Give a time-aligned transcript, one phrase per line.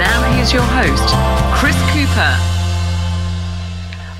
[0.00, 1.14] Now here's your host,
[1.60, 2.32] Chris Cooper.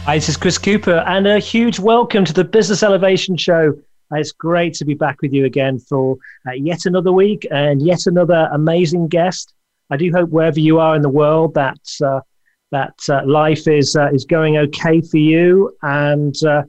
[0.04, 3.72] Hi, this is Chris Cooper, and a huge welcome to the Business Elevation Show.
[4.12, 8.04] It's great to be back with you again for uh, yet another week and yet
[8.04, 9.54] another amazing guest.
[9.88, 12.20] I do hope wherever you are in the world that uh,
[12.72, 16.62] that uh, life is uh, is going okay for you, and uh,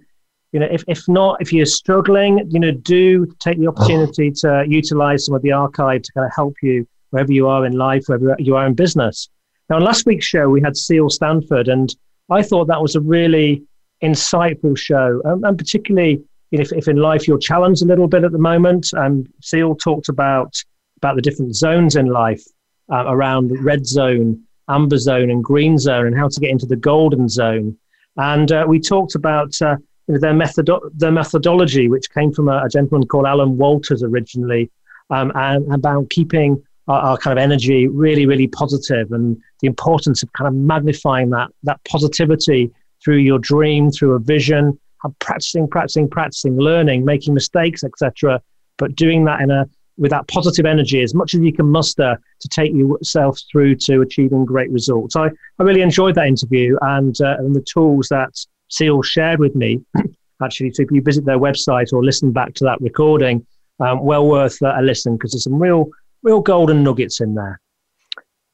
[0.53, 4.63] you know if, if not, if you're struggling, you know, do take the opportunity to
[4.65, 8.05] utilize some of the archive to kind of help you wherever you are in life,
[8.07, 9.29] wherever you are in business.
[9.69, 11.95] Now, on last week's show, we had Seal Stanford, and
[12.29, 13.63] I thought that was a really
[14.03, 18.31] insightful show, um, and particularly if, if in life you're challenged a little bit at
[18.31, 18.93] the moment.
[18.93, 20.61] Um, Seal talked about
[20.97, 22.43] about the different zones in life
[22.91, 26.75] uh, around red zone, amber zone, and green zone, and how to get into the
[26.75, 27.75] golden zone.
[28.17, 32.49] And uh, we talked about uh, you know, their, methodo- their methodology, which came from
[32.49, 34.69] a, a gentleman called Alan Walters originally,
[35.09, 40.23] um, and about keeping our, our, kind of energy really, really positive and the importance
[40.23, 42.71] of kind of magnifying that, that positivity
[43.03, 44.79] through your dream, through a vision,
[45.19, 48.41] practicing, practicing, practicing, learning, making mistakes, etc.
[48.77, 52.19] But doing that in a with that positive energy as much as you can muster
[52.39, 55.15] to take yourself through to achieving great results.
[55.15, 55.29] I,
[55.59, 58.33] I really enjoyed that interview and, uh, and the tools that
[58.69, 59.81] Seal shared with me.
[60.43, 63.45] Actually, so if you visit their website or listen back to that recording,
[63.79, 65.87] um, well worth uh, a listen because there's some real,
[66.23, 67.59] real golden nuggets in there.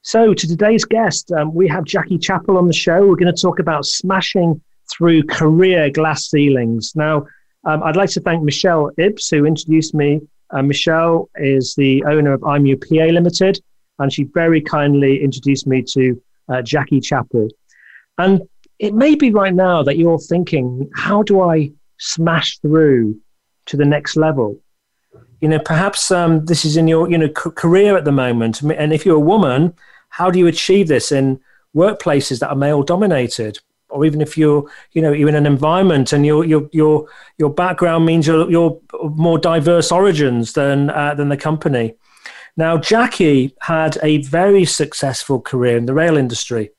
[0.02, 3.06] So, to today's guest, um, we have Jackie Chappell on the show.
[3.06, 6.94] We're going to talk about smashing through career glass ceilings.
[6.96, 7.26] Now,
[7.66, 10.22] um, I'd like to thank Michelle Ibbs, who introduced me
[10.52, 13.60] uh, Michelle is the owner of I'm PA Limited,
[14.00, 17.50] and she very kindly introduced me to uh, Jackie Chappell.
[18.18, 18.42] And
[18.80, 23.20] it may be right now that you're thinking, how do I smash through
[23.66, 24.60] to the next level?
[25.42, 28.62] You know, perhaps um, this is in your you know c- career at the moment,
[28.62, 29.74] and if you're a woman,
[30.10, 31.40] how do you achieve this in
[31.76, 33.60] workplaces that are male dominated?
[33.90, 37.50] or even if you're you know you're in an environment and your your your your
[37.50, 38.80] background means you're, you're
[39.16, 41.96] more diverse origins than uh, than the company.
[42.56, 46.72] Now Jackie had a very successful career in the rail industry,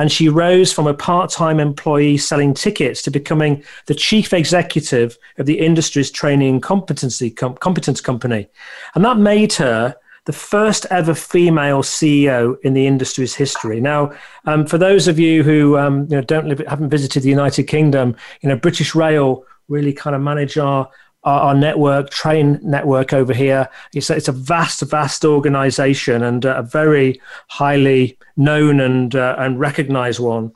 [0.00, 5.44] and she rose from a part-time employee selling tickets to becoming the chief executive of
[5.44, 8.48] the industry's training competency com- competence company,
[8.94, 9.94] and that made her
[10.24, 13.78] the first ever female CEO in the industry's history.
[13.78, 14.12] Now,
[14.46, 17.64] um, for those of you who um, you know, don't live, haven't visited the United
[17.64, 20.88] Kingdom, you know, British Rail really kind of manage our
[21.24, 23.68] our, our network, train network over here.
[23.94, 29.60] It's a, it's a vast, vast organization and a very highly known and uh, and
[29.60, 30.52] recognized one.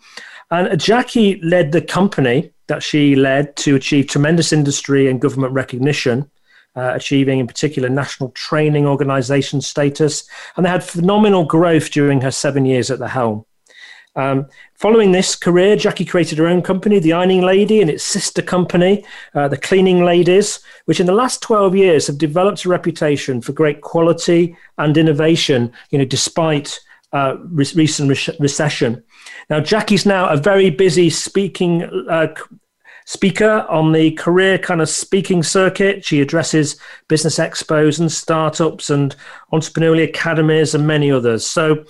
[0.51, 6.31] And Jackie led the company that she led to achieve tremendous industry and government recognition
[6.77, 10.29] uh, achieving, in particular, national training organization status.
[10.57, 13.45] And they had phenomenal growth during her seven years at the helm.
[14.17, 18.43] Um, following this career, Jackie created her own company, The Ironing Lady, and its sister
[18.43, 19.05] company,
[19.35, 23.53] uh, The Cleaning Ladies, which in the last 12 years have developed a reputation for
[23.53, 26.79] great quality and innovation, you know, despite
[27.13, 29.03] uh, re- recent re- recession.
[29.51, 32.35] Now, Jackie's now a very busy speaking uh,
[33.07, 36.05] speaker on the career kind of speaking circuit.
[36.05, 36.77] She addresses
[37.09, 39.15] business expos and startups and
[39.53, 41.47] entrepreneurial academies and many others.
[41.47, 41.85] So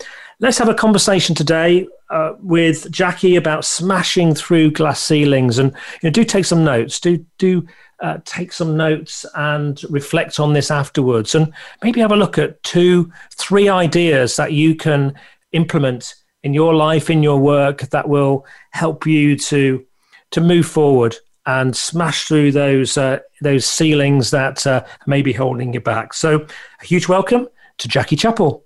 [0.44, 5.58] let's have a conversation today uh, with Jackie about smashing through glass ceilings.
[5.58, 7.00] And you know, do take some notes.
[7.00, 7.66] Do do
[8.00, 11.50] uh, take some notes and reflect on this afterwards, and
[11.82, 15.14] maybe have a look at two, three ideas that you can
[15.52, 19.82] implement in your life, in your work, that will help you to
[20.32, 21.16] to move forward
[21.46, 26.12] and smash through those uh, those ceilings that uh, may be holding you back.
[26.12, 26.46] So,
[26.82, 27.48] a huge welcome
[27.78, 28.63] to Jackie Chappell.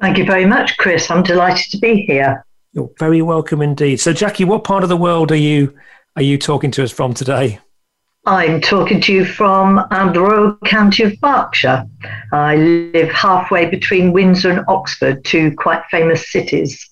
[0.00, 1.10] Thank you very much, Chris.
[1.10, 2.44] I'm delighted to be here.
[2.72, 3.98] You're very welcome indeed.
[3.98, 5.74] So, Jackie, what part of the world are you
[6.16, 7.58] are you talking to us from today?
[8.26, 11.84] I'm talking to you from um, the Royal County of Berkshire.
[12.32, 16.90] I live halfway between Windsor and Oxford, two quite famous cities.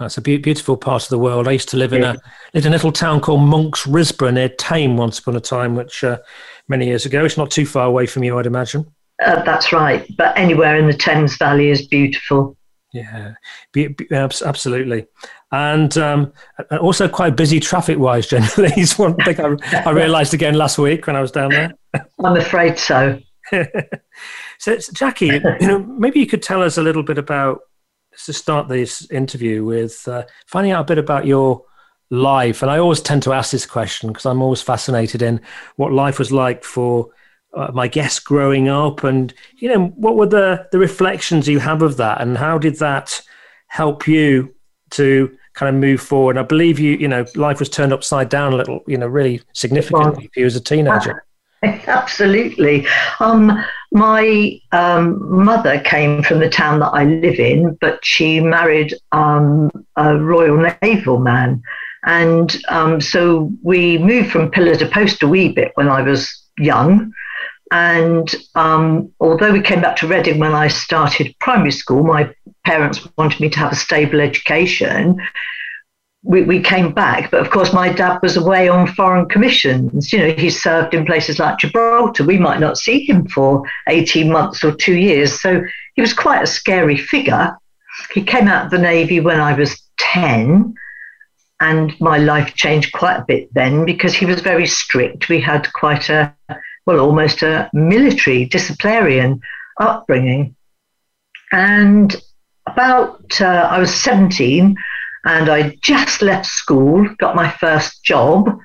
[0.00, 1.46] That's a be- beautiful part of the world.
[1.48, 2.16] I used to live in a
[2.52, 6.02] lived in a little town called Monks Risborough near Thame once upon a time, which
[6.02, 6.18] uh,
[6.68, 7.24] many years ago.
[7.24, 8.92] It's not too far away from you, I'd imagine.
[9.24, 10.06] Uh, that's right.
[10.16, 12.56] But anywhere in the Thames Valley is beautiful.
[12.92, 13.34] Yeah,
[13.72, 15.06] be, be, absolutely,
[15.52, 16.32] and um,
[16.80, 18.26] also quite busy traffic-wise.
[18.28, 21.74] Generally, is one thing I, I realised again last week when I was down there.
[22.24, 23.20] I'm afraid so.
[24.58, 27.60] so, Jackie, you know, maybe you could tell us a little bit about
[28.24, 31.62] to start this interview with uh, finding out a bit about your
[32.10, 32.62] life.
[32.62, 35.40] And I always tend to ask this question because I'm always fascinated in
[35.76, 37.10] what life was like for
[37.56, 41.82] uh, my guests growing up, and you know, what were the the reflections you have
[41.82, 43.20] of that, and how did that
[43.68, 44.54] help you
[44.90, 46.38] to kind of move forward?
[46.38, 49.42] I believe you, you know, life was turned upside down a little, you know, really
[49.52, 51.24] significantly for you as a teenager.
[51.62, 52.86] Absolutely.
[53.18, 58.94] Um, my um, mother came from the town that I live in, but she married
[59.12, 61.62] um, a Royal Naval man.
[62.04, 66.44] And um, so we moved from pillar to post a wee bit when I was
[66.58, 67.12] young.
[67.72, 72.32] And um, although we came back to Reading when I started primary school, my
[72.64, 75.20] parents wanted me to have a stable education
[76.26, 80.12] we, we came back, but of course, my dad was away on foreign commissions.
[80.12, 82.24] You know, he served in places like Gibraltar.
[82.24, 85.40] We might not see him for 18 months or two years.
[85.40, 85.62] So
[85.94, 87.56] he was quite a scary figure.
[88.12, 90.74] He came out of the Navy when I was 10,
[91.60, 95.28] and my life changed quite a bit then because he was very strict.
[95.28, 96.34] We had quite a,
[96.86, 99.40] well, almost a military disciplinarian
[99.78, 100.54] upbringing.
[101.52, 102.14] And
[102.66, 104.76] about, uh, I was 17
[105.24, 108.58] and I just left school, got my first job,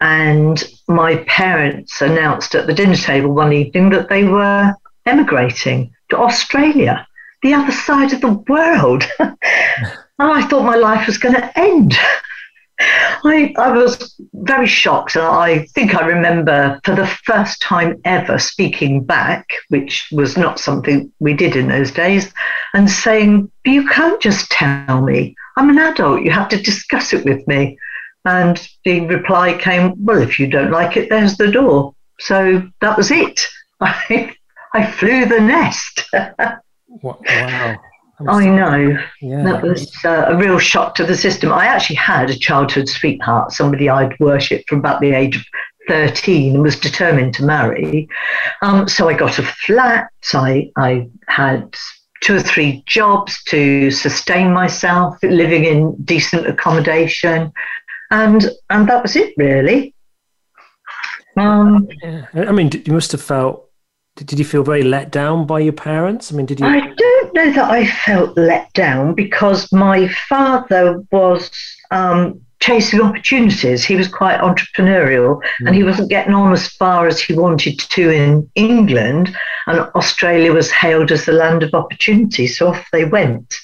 [0.00, 4.74] and my parents announced at the dinner table one evening that they were
[5.04, 7.06] emigrating to Australia,
[7.42, 9.04] the other side of the world.
[9.18, 9.36] and
[10.18, 11.98] I thought my life was going to end.
[12.80, 18.38] I, I was very shocked, and I think I remember for the first time ever
[18.38, 22.32] speaking back, which was not something we did in those days,
[22.72, 25.36] and saying, You can't just tell me.
[25.56, 26.22] I'm an adult.
[26.22, 27.78] You have to discuss it with me.
[28.24, 31.94] And the reply came, Well, if you don't like it, there's the door.
[32.18, 33.46] So that was it.
[33.80, 34.34] I,
[34.72, 36.04] I flew the nest.
[36.88, 37.78] wow.
[38.28, 38.98] I know.
[39.20, 39.42] Yeah.
[39.44, 41.52] That was uh, a real shock to the system.
[41.52, 45.42] I actually had a childhood sweetheart, somebody I'd worshipped from about the age of
[45.88, 48.08] 13 and was determined to marry.
[48.62, 50.10] Um, so I got a flat.
[50.34, 51.74] I, I had
[52.22, 57.52] two or three jobs to sustain myself, living in decent accommodation.
[58.10, 59.94] And, and that was it, really.
[61.36, 62.26] Um, yeah.
[62.34, 63.70] I mean, you must have felt
[64.16, 66.32] did you feel very let down by your parents?
[66.32, 66.66] I mean, did you?
[66.66, 66.80] I
[67.32, 71.50] don't know that I felt let down because my father was
[71.90, 73.84] um, chasing opportunities.
[73.84, 75.66] He was quite entrepreneurial mm.
[75.66, 79.34] and he wasn't getting on as far as he wanted to in England.
[79.66, 82.46] And Australia was hailed as the land of opportunity.
[82.46, 83.54] So off they went.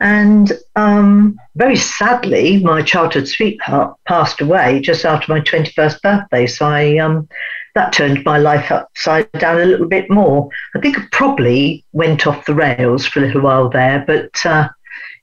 [0.00, 6.46] And um, very sadly, my childhood sweetheart passed away just after my 21st birthday.
[6.46, 7.28] So I um,
[7.74, 10.48] that turned my life upside down a little bit more.
[10.74, 14.68] I think I probably went off the rails for a little while there, but uh,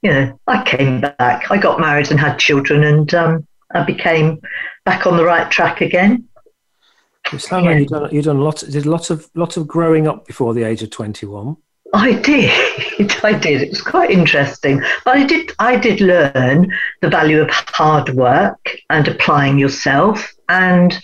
[0.02, 1.52] you know, I came back.
[1.52, 4.42] I got married and had children, and um, I became
[4.86, 6.28] back on the right track again.
[7.32, 7.72] It sounds yeah.
[7.72, 10.64] like you've done, you've done lots, did lots of lots of growing up before the
[10.64, 11.58] age of twenty one.
[11.94, 12.52] I did.
[13.24, 13.62] I did.
[13.62, 14.82] It was quite interesting.
[15.06, 21.00] But I did I did learn the value of hard work and applying yourself and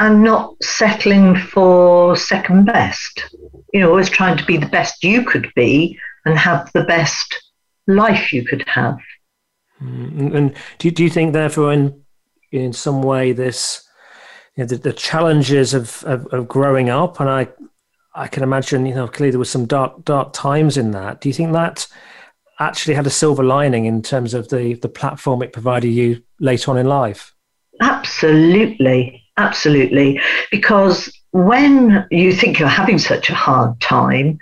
[0.00, 3.36] and not settling for second best.
[3.72, 7.52] You know, always trying to be the best you could be and have the best
[7.86, 8.98] life you could have.
[9.80, 12.02] Mm, and do, do you think, therefore, in
[12.50, 13.86] in some way, this
[14.56, 17.48] you know, the, the challenges of, of, of growing up, and I
[18.14, 21.20] I can imagine, you know, clearly there was some dark dark times in that.
[21.20, 21.86] Do you think that
[22.58, 26.70] actually had a silver lining in terms of the the platform it provided you later
[26.70, 27.34] on in life?
[27.80, 30.20] Absolutely, Absolutely.
[30.50, 34.38] Because when you think you're having such a hard time,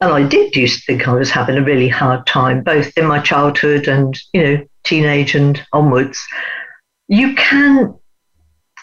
[0.00, 3.06] and I did used to think I was having a really hard time, both in
[3.06, 6.20] my childhood and, you know, teenage and onwards,
[7.08, 7.94] you can,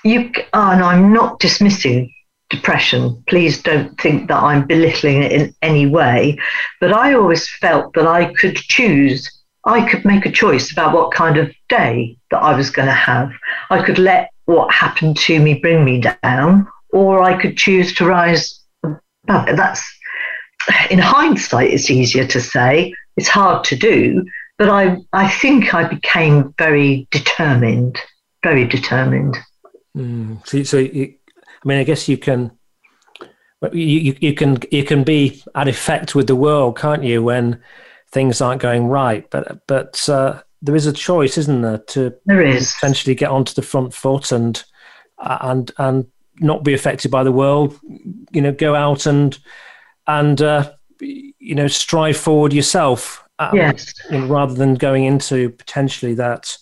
[0.03, 2.11] you, oh, and I'm not dismissing
[2.49, 3.21] depression.
[3.27, 6.39] Please don't think that I'm belittling it in any way.
[6.79, 9.29] But I always felt that I could choose,
[9.65, 12.93] I could make a choice about what kind of day that I was going to
[12.93, 13.31] have.
[13.69, 18.05] I could let what happened to me bring me down, or I could choose to
[18.05, 19.55] rise above it.
[19.55, 19.83] That's
[20.89, 22.93] in hindsight, it's easier to say.
[23.15, 24.25] It's hard to do,
[24.57, 27.99] but I, I think I became very determined,
[28.41, 29.37] very determined.
[29.95, 30.45] Mm.
[30.47, 32.51] So, so you, I mean, I guess you can,
[33.71, 37.21] you, you can, you can be at effect with the world, can't you?
[37.21, 37.61] When
[38.11, 39.29] things aren't going right.
[39.29, 43.53] But but uh, there is a choice, isn't there, to there is essentially get onto
[43.53, 44.63] the front foot and
[45.19, 46.07] and and
[46.39, 47.79] not be affected by the world.
[48.31, 49.37] You know, go out and
[50.07, 53.25] and uh, you know strive forward yourself.
[53.41, 53.93] Um, yes.
[54.11, 56.57] rather than going into potentially that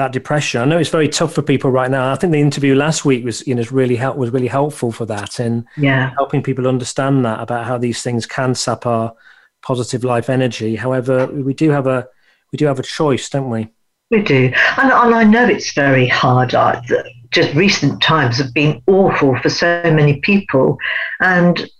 [0.00, 0.62] that depression.
[0.62, 2.10] I know it's very tough for people right now.
[2.10, 5.04] I think the interview last week was you know really help was really helpful for
[5.06, 6.12] that in yeah.
[6.16, 9.12] helping people understand that about how these things can sap our
[9.60, 10.74] positive life energy.
[10.74, 12.08] However, we do have a
[12.52, 13.68] we do have a choice, don't we?
[14.10, 16.54] We do, and, and I know it's very hard.
[16.54, 20.78] Uh, I, just recent times have been awful for so many people,
[21.20, 21.70] and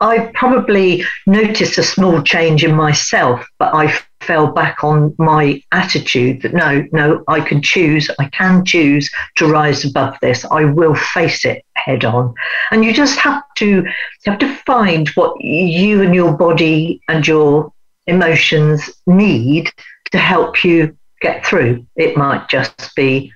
[0.00, 6.42] I probably noticed a small change in myself, but I fell back on my attitude
[6.42, 10.44] that no, no, I can choose, I can choose to rise above this.
[10.46, 12.34] I will face it head on.
[12.70, 13.84] And you just have to
[14.24, 17.72] have to find what you and your body and your
[18.06, 19.70] emotions need
[20.12, 21.86] to help you get through.
[21.96, 23.32] It might just be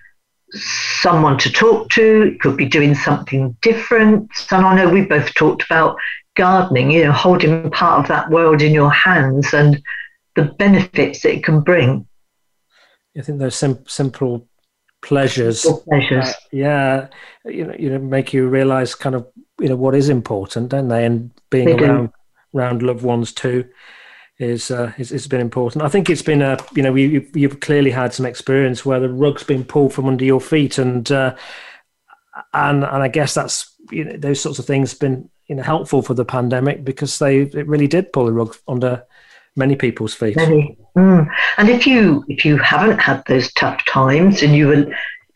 [0.53, 4.31] someone to talk to, it could be doing something different.
[4.51, 5.97] And I know we both talked about
[6.37, 9.83] gardening, you know, holding part of that world in your hands and
[10.37, 12.07] the benefits that it can bring.
[13.17, 14.49] I think those sim- simple
[15.03, 16.27] pleasures, simple pleasures.
[16.27, 17.09] Uh, yeah,
[17.45, 19.29] you know, you know, make you realize kind of
[19.61, 21.05] you know what is important, don't they?
[21.05, 22.59] And being they around do.
[22.59, 23.69] around loved ones too
[24.39, 25.85] is uh, is has been important.
[25.85, 29.09] I think it's been a you know you you've clearly had some experience where the
[29.09, 31.37] rug's been pulled from under your feet, and uh,
[32.53, 36.03] and and I guess that's you know those sorts of things been you know helpful
[36.03, 39.05] for the pandemic because they it really did pull the rug under
[39.57, 40.37] many people's feet.
[40.37, 40.77] Many.
[40.97, 41.29] Mm.
[41.59, 44.87] And if you if you haven't had those tough times and you were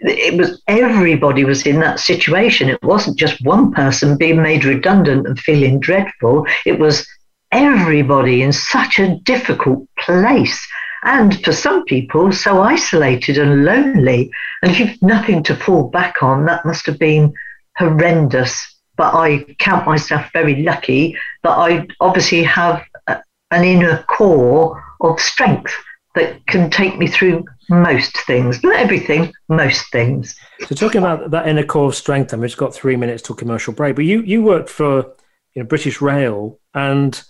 [0.01, 2.69] it was everybody was in that situation.
[2.69, 6.47] It wasn't just one person being made redundant and feeling dreadful.
[6.65, 7.07] It was
[7.53, 10.67] everybody in such a difficult place.
[11.05, 14.31] And for some people, so isolated and lonely.
[14.63, 17.33] And if you've nothing to fall back on, that must have been
[17.77, 25.19] horrendous but I count myself very lucky that I obviously have an inner core of
[25.21, 25.73] strength
[26.15, 30.35] that can take me through most things, not everything, most things.
[30.67, 33.35] So talking about that inner core of strength, and we've just got three minutes to
[33.35, 33.95] commercial break.
[33.95, 35.15] But you you worked for
[35.55, 37.23] you know British Rail, and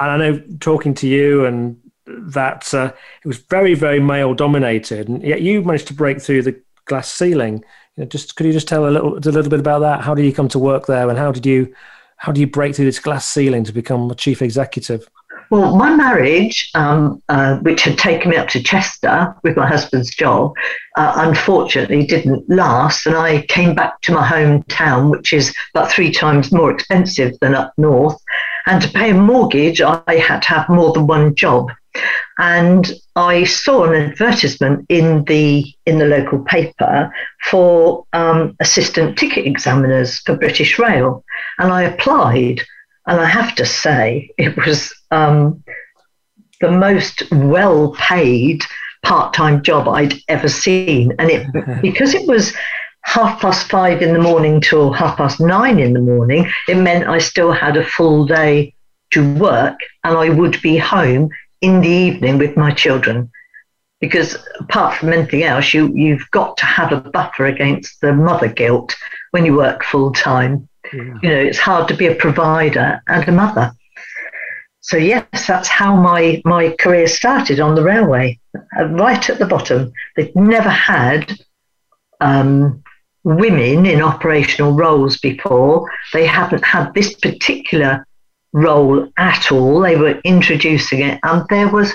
[0.00, 2.92] and I know talking to you and that uh,
[3.24, 7.10] it was very very male dominated, and yet you managed to break through the glass
[7.12, 7.64] ceiling
[7.96, 10.02] you know, just could you just tell a little a little bit about that?
[10.02, 11.74] How did you come to work there, and how did you
[12.18, 15.08] how do you break through this glass ceiling to become a chief executive?
[15.48, 20.12] Well, my marriage, um, uh, which had taken me up to Chester with my husband's
[20.12, 20.54] job,
[20.96, 23.06] uh, unfortunately didn't last.
[23.06, 27.54] And I came back to my hometown, which is about three times more expensive than
[27.54, 28.20] up north.
[28.66, 31.70] And to pay a mortgage, I had to have more than one job
[32.38, 37.10] and I saw an advertisement in the in the local paper
[37.44, 41.24] for um, assistant ticket examiners for British Rail,
[41.58, 42.62] and I applied.
[43.08, 45.62] And I have to say, it was um,
[46.60, 48.64] the most well paid
[49.04, 51.46] part time job I'd ever seen, and it
[51.82, 52.54] because it was
[53.06, 57.08] half past five in the morning till half past nine in the morning, it meant
[57.08, 58.74] I still had a full day
[59.12, 63.30] to work and I would be home in the evening with my children.
[64.00, 68.48] Because apart from anything else you you've got to have a buffer against the mother
[68.48, 68.94] guilt
[69.30, 70.68] when you work full time.
[70.92, 71.18] Yeah.
[71.22, 73.72] you know it's hard to be a provider and a mother.
[74.80, 78.38] So yes that's how my my career started on the railway
[78.78, 79.92] uh, right at the bottom.
[80.16, 81.38] They've never had
[82.20, 82.82] um,
[83.26, 88.06] women in operational roles before they haven't had this particular
[88.52, 89.80] role at all.
[89.80, 91.92] They were introducing it, and there was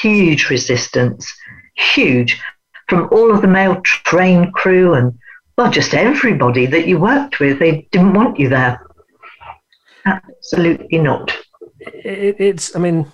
[0.00, 1.30] huge resistance,
[1.74, 2.40] huge,
[2.88, 5.12] from all of the male train crew and
[5.58, 7.58] well, just everybody that you worked with.
[7.58, 8.80] They didn't want you there.
[10.06, 11.36] Absolutely not.
[11.80, 13.06] It, it's, I mean,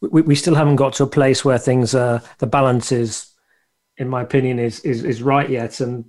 [0.00, 3.32] we, we still haven't got to a place where things are, the balance is,
[3.96, 5.80] in my opinion, is, is, is right yet.
[5.80, 6.04] And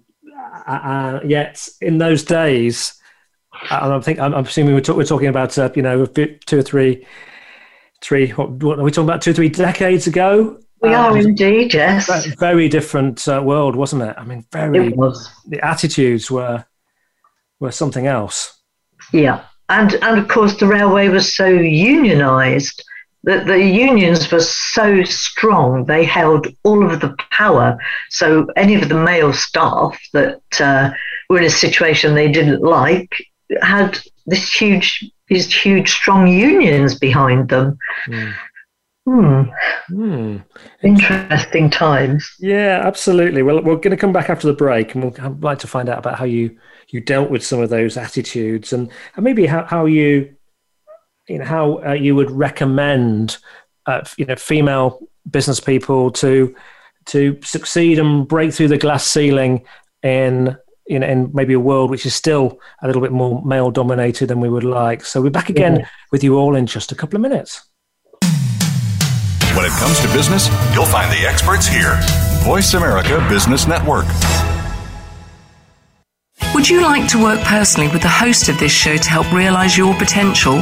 [0.68, 2.94] uh, uh yet in those days,
[3.70, 6.60] and I think I'm, I'm assuming we're, talk, we're, talking about uh, you know two
[6.60, 7.06] or three,
[8.02, 8.30] three.
[8.32, 9.22] What, what, are we talking about?
[9.22, 10.60] Two or three decades ago.
[10.82, 12.26] We um, are indeed, yes.
[12.40, 14.16] Very different uh, world, wasn't it?
[14.18, 14.88] I mean, very.
[14.88, 15.30] It was.
[15.48, 16.66] The attitudes were
[17.60, 18.58] were something else.
[19.12, 22.82] Yeah, and and of course the railway was so unionised
[23.24, 27.78] that the unions were so strong they held all of the power.
[28.10, 30.92] So any of the male staff that uh,
[31.30, 33.14] were in a situation they didn't like
[33.62, 37.78] had this huge these huge strong unions behind them.
[38.08, 38.34] Mm.
[39.06, 39.42] Hmm.
[39.88, 40.38] hmm.
[40.84, 42.30] Interesting times.
[42.40, 43.42] Yeah, absolutely.
[43.42, 45.90] Well, we're going to come back after the break, and we'll I'd like to find
[45.90, 46.58] out about how you
[46.90, 50.36] you dealt with some of those attitudes, and, and maybe how, how you
[51.30, 53.38] you know how uh, you would recommend
[53.86, 56.56] uh, you know female business people to
[57.06, 59.64] to succeed and break through the glass ceiling
[60.04, 60.58] in
[60.88, 64.40] in, in maybe a world which is still a little bit more male dominated than
[64.40, 65.06] we would like.
[65.06, 65.88] So we're back again yeah.
[66.12, 67.64] with you all in just a couple of minutes.
[69.56, 72.00] When it comes to business, you'll find the experts here.
[72.44, 74.06] Voice America Business Network.
[76.56, 79.78] Would you like to work personally with the host of this show to help realize
[79.78, 80.62] your potential?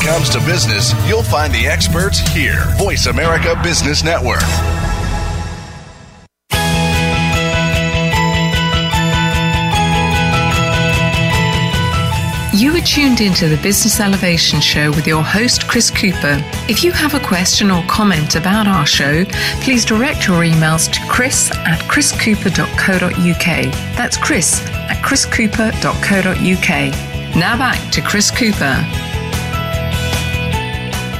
[0.00, 2.64] Comes to business, you'll find the experts here.
[2.78, 4.42] Voice America Business Network.
[12.54, 16.42] You are tuned into the Business Elevation Show with your host, Chris Cooper.
[16.68, 19.24] If you have a question or comment about our show,
[19.62, 23.72] please direct your emails to chris at chriscooper.co.uk.
[23.96, 27.36] That's chris at chriscooper.co.uk.
[27.36, 29.07] Now back to Chris Cooper.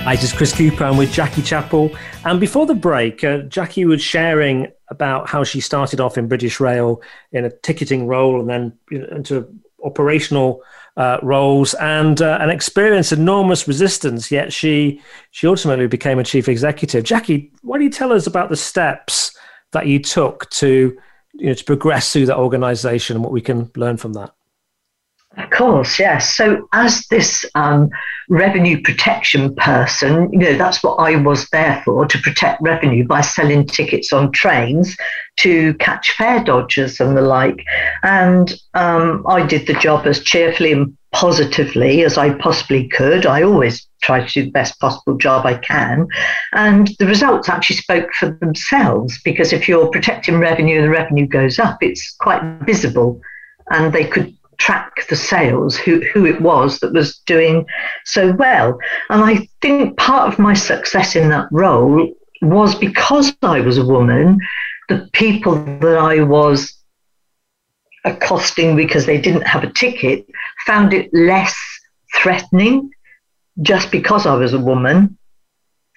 [0.08, 0.84] Hi, this is Chris Cooper.
[0.84, 1.94] I'm with Jackie Chappell.
[2.24, 6.60] And before the break, uh, Jackie was sharing about how she started off in British
[6.60, 9.46] Rail in a ticketing role and then into
[9.84, 10.62] operational
[10.96, 14.30] uh, roles and uh, and experienced enormous resistance.
[14.30, 17.04] Yet she she ultimately became a chief executive.
[17.04, 19.36] Jackie, why don't you tell us about the steps
[19.72, 20.96] that you took to
[21.34, 24.32] you know to progress through that organisation and what we can learn from that?
[25.36, 26.36] Of course, yes.
[26.36, 27.90] So, as this um,
[28.28, 33.20] revenue protection person, you know, that's what I was there for to protect revenue by
[33.20, 34.96] selling tickets on trains
[35.40, 37.62] to catch fare dodgers and the like.
[38.02, 43.26] And um, I did the job as cheerfully and positively as I possibly could.
[43.26, 46.06] I always try to do the best possible job I can.
[46.52, 51.26] And the results actually spoke for themselves because if you're protecting revenue and the revenue
[51.26, 53.20] goes up, it's quite visible.
[53.70, 57.64] And they could track the sales, who, who it was that was doing
[58.04, 58.78] so well.
[59.08, 63.86] And I think part of my success in that role was because I was a
[63.86, 64.38] woman,
[64.88, 66.74] the people that I was
[68.04, 70.26] accosting because they didn't have a ticket
[70.66, 71.56] found it less
[72.16, 72.90] threatening
[73.60, 75.18] just because I was a woman.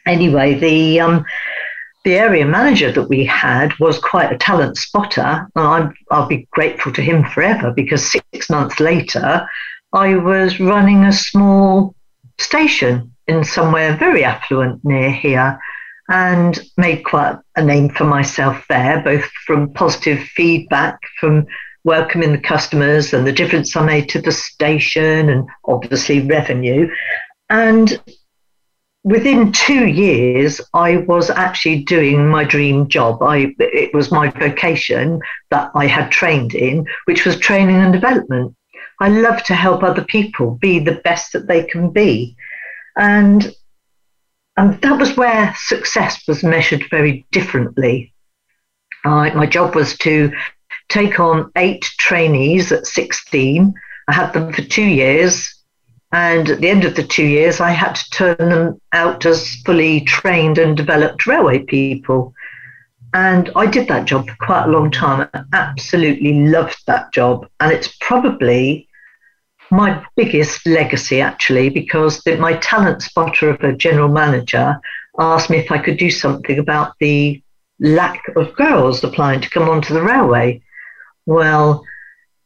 [0.06, 1.26] Anyway, the um,
[2.04, 6.48] the area manager that we had was quite a talent spotter, and i will be
[6.52, 9.48] grateful to him forever because six months later,
[9.94, 11.96] I was running a small
[12.40, 15.60] station in somewhere very affluent near here
[16.10, 21.46] and made quite a name for myself there, both from positive feedback from
[21.84, 26.90] welcoming the customers and the difference I made to the station and obviously revenue.
[27.50, 28.00] And
[29.04, 33.22] within two years, I was actually doing my dream job.
[33.24, 38.56] I, it was my vocation that I had trained in, which was training and development.
[39.00, 42.36] I love to help other people be the best that they can be.
[42.96, 43.52] And,
[44.58, 48.14] and that was where success was measured very differently.
[49.04, 50.32] Uh, my job was to
[50.90, 53.74] take on eight trainees at 16.
[54.08, 55.61] I had them for two years
[56.12, 59.56] and at the end of the two years, I had to turn them out as
[59.66, 62.34] fully trained and developed railway people.
[63.14, 65.30] And I did that job for quite a long time.
[65.34, 67.48] I absolutely loved that job.
[67.60, 68.90] And it's probably
[69.70, 74.80] my biggest legacy, actually, because the, my talent spotter of a general manager
[75.18, 77.42] asked me if I could do something about the
[77.80, 80.62] lack of girls applying to come onto the railway.
[81.26, 81.86] Well,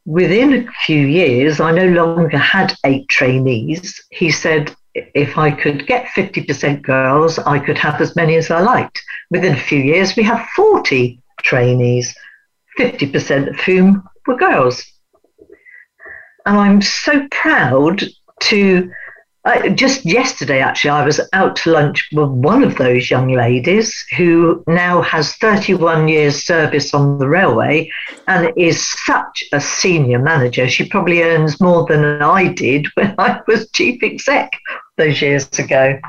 [0.05, 4.01] within a few years, I no longer had eight trainees.
[4.11, 8.61] He said, if I could get 50% girls, I could have as many as I
[8.61, 9.01] liked.
[9.29, 12.15] Within a few years, we have 40 trainees,
[12.79, 14.83] 50% of whom were girls.
[16.45, 18.03] And I'm so proud
[18.41, 18.91] to
[19.45, 24.03] uh, just yesterday, actually, I was out to lunch with one of those young ladies
[24.17, 27.89] who now has 31 years' service on the railway
[28.27, 30.67] and is such a senior manager.
[30.67, 34.51] She probably earns more than I did when I was chief exec
[34.97, 35.99] those years ago.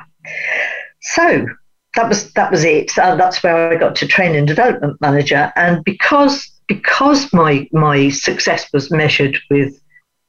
[1.03, 1.47] So
[1.95, 2.97] that was that was it.
[2.97, 8.09] Uh, that's where I got to training and development manager, and because because my my
[8.09, 9.79] success was measured with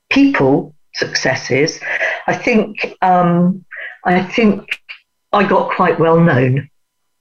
[0.10, 1.80] people successes,
[2.28, 3.66] I think um,
[4.04, 4.80] I think
[5.32, 6.70] I got quite well known,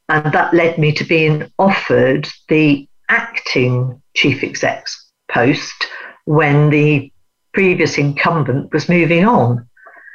[0.09, 5.87] and that led me to being offered the acting chief exec's post
[6.25, 7.13] when the
[7.55, 9.69] previous incumbent was moving on.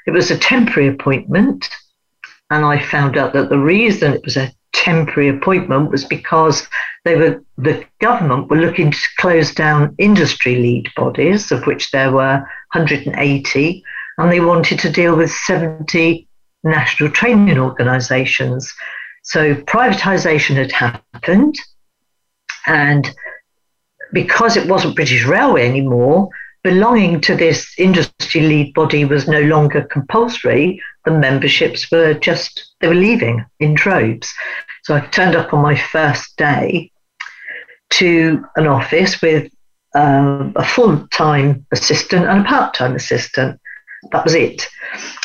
[0.05, 1.69] It was a temporary appointment,
[2.49, 6.67] and I found out that the reason it was a temporary appointment was because
[7.05, 12.11] they were the government were looking to close down industry lead bodies, of which there
[12.11, 12.39] were
[12.73, 13.83] 180,
[14.21, 16.27] and they wanted to deal with 70
[16.63, 18.71] national training organisations.
[19.23, 21.55] So privatisation had happened,
[22.67, 23.09] and
[24.13, 26.29] because it wasn't British Railway anymore,
[26.63, 30.79] belonging to this industry lead body was no longer compulsory.
[31.05, 34.31] The memberships were just, they were leaving in droves.
[34.83, 36.91] So I turned up on my first day
[37.91, 39.51] to an office with
[39.95, 43.59] uh, a full time assistant and a part time assistant.
[44.11, 44.67] That was it.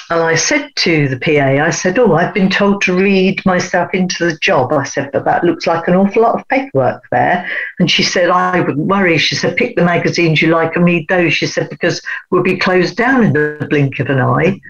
[0.08, 3.92] And I said to the PA, I said, Oh, I've been told to read myself
[3.92, 4.72] into the job.
[4.72, 7.50] I said, But that looks like an awful lot of paperwork there.
[7.80, 9.18] And she said, I wouldn't worry.
[9.18, 11.34] She said, Pick the magazines you like and read those.
[11.34, 14.60] She said, Because we'll be closed down in the blink of an eye.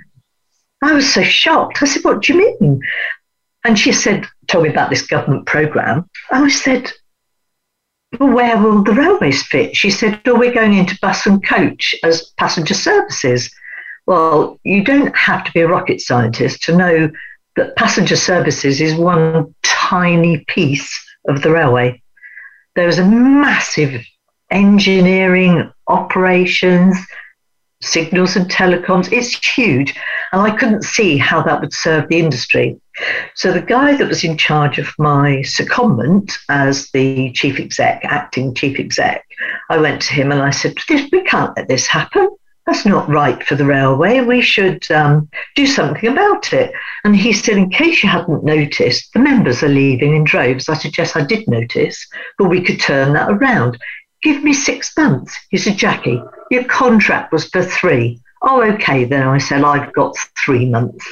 [0.82, 1.82] I was so shocked.
[1.82, 2.80] I said, What do you mean?
[3.64, 6.08] And she said, Told me about this government programme.
[6.30, 6.90] I said,
[8.18, 9.76] well, where will the railways fit?
[9.76, 13.50] She said, Oh, we're going into bus and coach as passenger services.
[14.06, 17.10] Well, you don't have to be a rocket scientist to know
[17.56, 22.00] that passenger services is one tiny piece of the railway.
[22.76, 24.04] There is a massive
[24.50, 26.96] engineering, operations,
[27.82, 29.10] signals and telecoms.
[29.12, 29.94] It's huge.
[30.32, 32.78] And I couldn't see how that would serve the industry.
[33.34, 38.54] So the guy that was in charge of my secondment as the chief exec, acting
[38.54, 39.24] chief exec,
[39.68, 42.28] I went to him and I said, We can't let this happen
[42.66, 44.20] that's not right for the railway.
[44.20, 46.72] We should um, do something about it.
[47.04, 50.68] And he said, in case you hadn't noticed, the members are leaving in droves.
[50.68, 52.04] I said, yes, I did notice,
[52.38, 53.78] but we could turn that around.
[54.22, 55.36] Give me six months.
[55.50, 58.20] He said, Jackie, your contract was for three.
[58.42, 61.06] Oh, okay, then I said, I've got three months.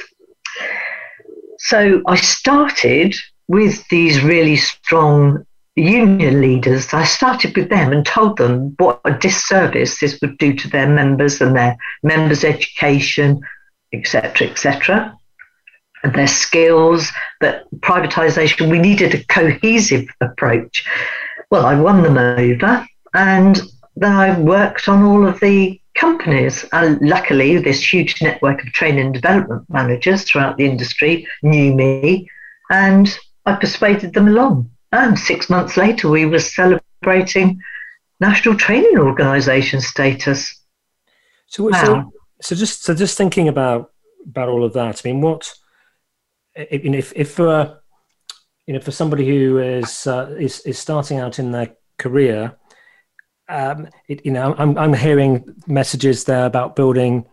[1.59, 3.15] So I started
[3.47, 9.11] with these really strong union leaders, I started with them and told them what a
[9.11, 13.41] disservice this would do to their members and their members' education,
[13.91, 15.17] etc., etc.,
[16.03, 17.11] and their skills.
[17.41, 20.87] That privatisation, we needed a cohesive approach.
[21.51, 23.61] Well, I won them over, and
[23.97, 26.65] then I worked on all of the companies.
[26.71, 32.29] And luckily, this huge network of training and development managers throughout the industry knew me,
[32.69, 34.69] and I persuaded them along.
[34.91, 37.61] And six months later, we were celebrating
[38.19, 40.61] National Training Organisation status.
[41.47, 41.83] So, wow.
[41.83, 43.91] so, so just so just thinking about
[44.25, 45.01] about all of that.
[45.03, 45.53] I mean, what
[46.55, 47.81] if if for
[48.65, 52.55] you know for somebody who is uh, is is starting out in their career,
[53.49, 57.25] um, it, you know, I'm I'm hearing messages there about building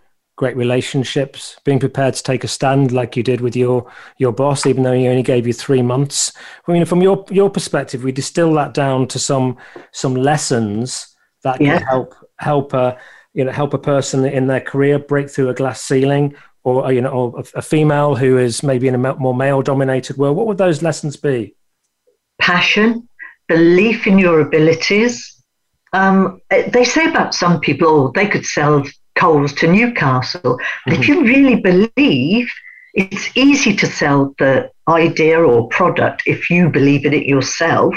[0.43, 4.67] great relationships, being prepared to take a stand like you did with your your boss,
[4.67, 6.33] even though he only gave you three months.
[6.67, 9.57] I mean, from your your perspective, we distill that down to some
[9.93, 11.79] some lessons that yeah.
[11.79, 12.99] can help help a
[13.35, 17.01] you know help a person in their career break through a glass ceiling, or you
[17.01, 20.37] know, or a, a female who is maybe in a more male dominated world.
[20.37, 21.55] What would those lessons be?
[22.41, 23.09] Passion,
[23.47, 25.41] belief in your abilities.
[25.93, 28.83] Um, they say about some people, oh, they could sell
[29.17, 30.59] coals to Newcastle.
[30.59, 30.93] Mm-hmm.
[30.93, 32.51] If you really believe,
[32.95, 37.95] it's easy to sell the idea or product if you believe in it yourself.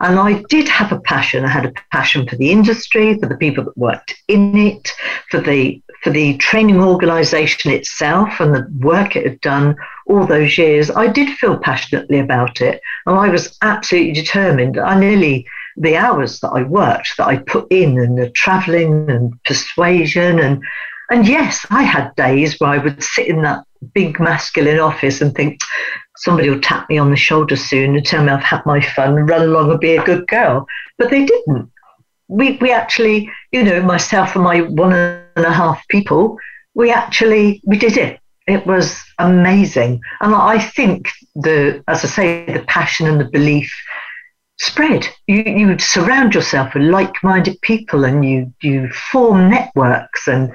[0.00, 1.44] And I did have a passion.
[1.44, 4.92] I had a passion for the industry, for the people that worked in it,
[5.30, 10.56] for the for the training organisation itself and the work it had done all those
[10.56, 10.90] years.
[10.90, 14.78] I did feel passionately about it, and I was absolutely determined.
[14.78, 19.42] I nearly the hours that I worked, that I put in, and the travelling and
[19.44, 20.62] persuasion and
[21.10, 25.34] and yes, I had days where I would sit in that big masculine office and
[25.34, 25.60] think
[26.16, 29.14] somebody will tap me on the shoulder soon and tell me I've had my fun
[29.14, 30.66] run along and be a good girl.
[30.98, 31.70] But they didn't.
[32.28, 36.38] We we actually, you know, myself and my one and a half people,
[36.74, 38.20] we actually we did it.
[38.46, 40.00] It was amazing.
[40.20, 43.72] And I think the as I say, the passion and the belief
[44.60, 45.08] spread.
[45.26, 50.52] You you surround yourself with like-minded people, and you you form networks, and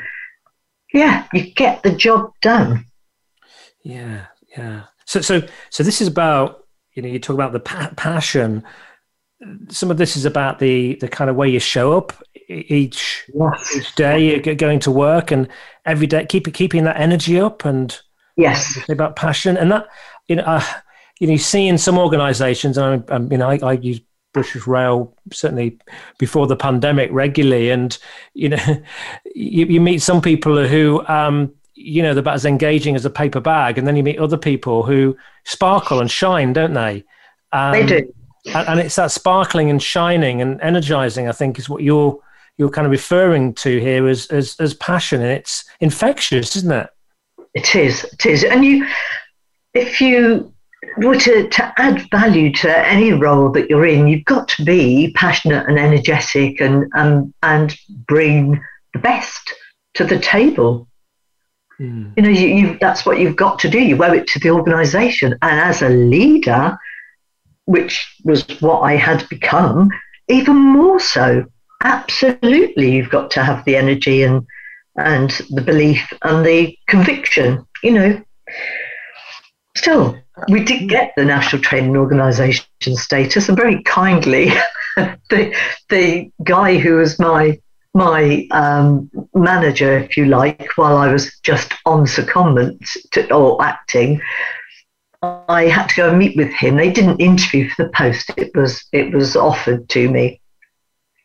[0.93, 2.85] yeah, you get the job done.
[3.83, 4.83] Yeah, yeah.
[5.05, 8.63] So so so this is about you know you talk about the pa- passion.
[9.69, 12.13] Some of this is about the the kind of way you show up
[12.47, 13.75] each yes.
[13.75, 15.47] each day you're going to work and
[15.85, 18.01] every day keep keeping that energy up and
[18.37, 19.87] yes about passion and that
[20.27, 20.63] you know uh,
[21.19, 24.01] you know, you see in some organisations, and I, you know, I, I use
[24.33, 25.79] British Rail certainly
[26.19, 27.97] before the pandemic regularly, and
[28.33, 28.83] you know,
[29.35, 33.09] you, you meet some people who, um, you know, they're about as engaging as a
[33.09, 37.03] paper bag, and then you meet other people who sparkle and shine, don't they?
[37.51, 38.13] Um, they do,
[38.53, 41.29] and, and it's that sparkling and shining and energizing.
[41.29, 42.19] I think is what you're
[42.57, 46.89] you're kind of referring to here as as, as passion, and it's infectious, isn't it?
[47.53, 48.03] It is.
[48.03, 48.85] It is, and you,
[49.73, 50.53] if you
[50.97, 55.11] well, to, to add value to any role that you're in, you've got to be
[55.15, 57.75] passionate and energetic and, and, and
[58.07, 58.61] bring
[58.93, 59.53] the best
[59.95, 60.87] to the table.
[61.79, 62.13] Mm.
[62.15, 63.79] You know, you, you, that's what you've got to do.
[63.79, 65.33] You owe it to the organisation.
[65.41, 66.77] And as a leader,
[67.65, 69.89] which was what I had become,
[70.29, 71.45] even more so.
[71.83, 74.45] Absolutely, you've got to have the energy and
[74.97, 77.65] and the belief and the conviction.
[77.83, 78.23] You know,
[79.75, 80.17] still
[80.49, 84.51] we did get the National Training Organisation status, and very kindly,
[85.29, 85.55] the
[85.89, 87.59] the guy who was my
[87.93, 94.21] my um, manager, if you like, while I was just on secondment to, or acting,
[95.21, 96.75] I had to go and meet with him.
[96.75, 100.41] They didn't interview for the post; it was it was offered to me.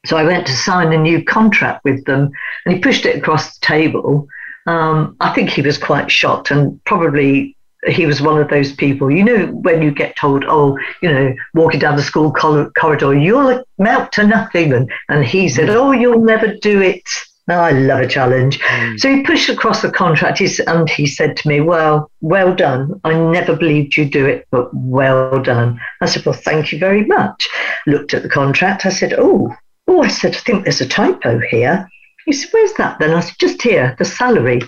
[0.06, 2.30] So I went to sign a new contract with them,
[2.64, 4.26] and he pushed it across the table.
[4.66, 9.10] Um, I think he was quite shocked and probably he was one of those people,
[9.10, 13.64] you know, when you get told, oh, you know, walking down the school corridor, you'll
[13.78, 14.72] amount to nothing.
[14.72, 15.74] And, and he said, mm.
[15.74, 17.02] oh, you'll never do it.
[17.48, 18.60] No, I love a challenge.
[18.60, 19.00] Mm.
[19.00, 23.00] So he pushed across the contract and he said to me, well, well done.
[23.02, 25.80] I never believed you'd do it, but well done.
[26.00, 27.48] I said, well, thank you very much.
[27.86, 28.84] Looked at the contract.
[28.84, 29.54] I said, oh,
[29.88, 31.88] oh, I said, I think there's a typo here.
[32.26, 33.14] He said, where's that then?
[33.14, 34.60] I said, just here, the salary.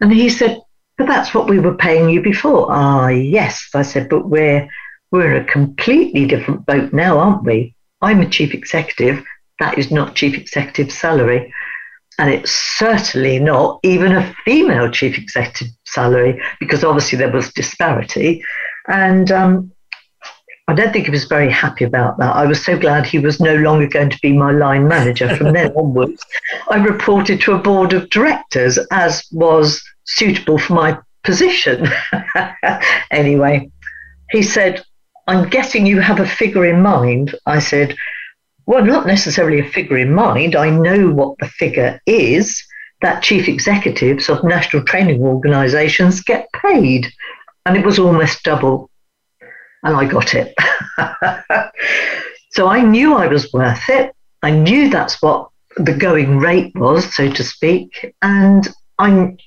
[0.00, 0.60] And he said,
[0.96, 2.66] but that's what we were paying you before.
[2.70, 3.68] Ah, yes.
[3.74, 4.68] I said, but we're
[5.10, 7.74] we're a completely different boat now, aren't we?
[8.02, 9.24] I'm a chief executive.
[9.60, 11.52] That is not chief executive salary.
[12.18, 18.44] And it's certainly not even a female chief executive salary because obviously there was disparity.
[18.88, 19.72] And um,
[20.66, 22.34] I don't think he was very happy about that.
[22.34, 25.52] I was so glad he was no longer going to be my line manager from
[25.52, 26.24] then onwards.
[26.70, 31.88] I reported to a board of directors, as was suitable for my position.
[33.10, 33.70] anyway,
[34.30, 34.84] he said,
[35.26, 37.34] I'm guessing you have a figure in mind.
[37.46, 37.96] I said,
[38.66, 40.54] Well, not necessarily a figure in mind.
[40.54, 42.62] I know what the figure is
[43.00, 47.10] that chief executives of national training organizations get paid.
[47.66, 48.90] And it was almost double.
[49.82, 50.54] And I got it.
[52.50, 54.14] so I knew I was worth it.
[54.42, 58.14] I knew that's what the going rate was, so to speak.
[58.22, 59.38] And I'm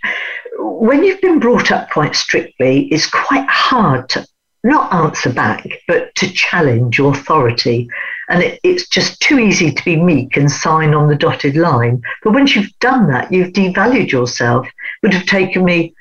[0.57, 4.27] when you've been brought up quite strictly, it's quite hard to
[4.63, 7.89] not answer back, but to challenge authority.
[8.29, 12.01] And it, it's just too easy to be meek and sign on the dotted line.
[12.23, 14.67] But once you've done that, you've devalued yourself.
[15.03, 15.93] Would have taken me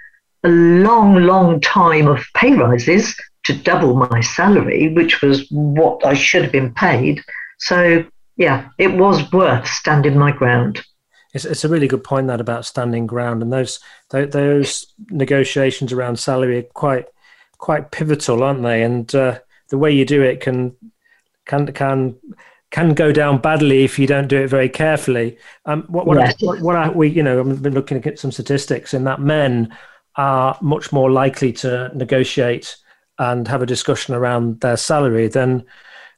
[0.42, 3.14] a long, long time of pay rises
[3.44, 7.22] to double my salary, which was what I should have been paid.
[7.58, 8.04] So,
[8.36, 10.84] yeah, it was worth standing my ground
[11.37, 13.79] it's, it's a really good point that about standing ground and those
[14.11, 17.07] those negotiations around salary are quite
[17.59, 18.83] quite pivotal, aren't they?
[18.83, 20.75] And uh, the way you do it can
[21.44, 22.16] can can
[22.70, 25.37] can go down badly if you don't do it very carefully.
[25.66, 26.35] Um, what what, yes.
[26.40, 29.77] what, what I, we you know I've been looking at some statistics in that men
[30.16, 32.77] are much more likely to negotiate
[33.18, 35.64] and have a discussion around their salary than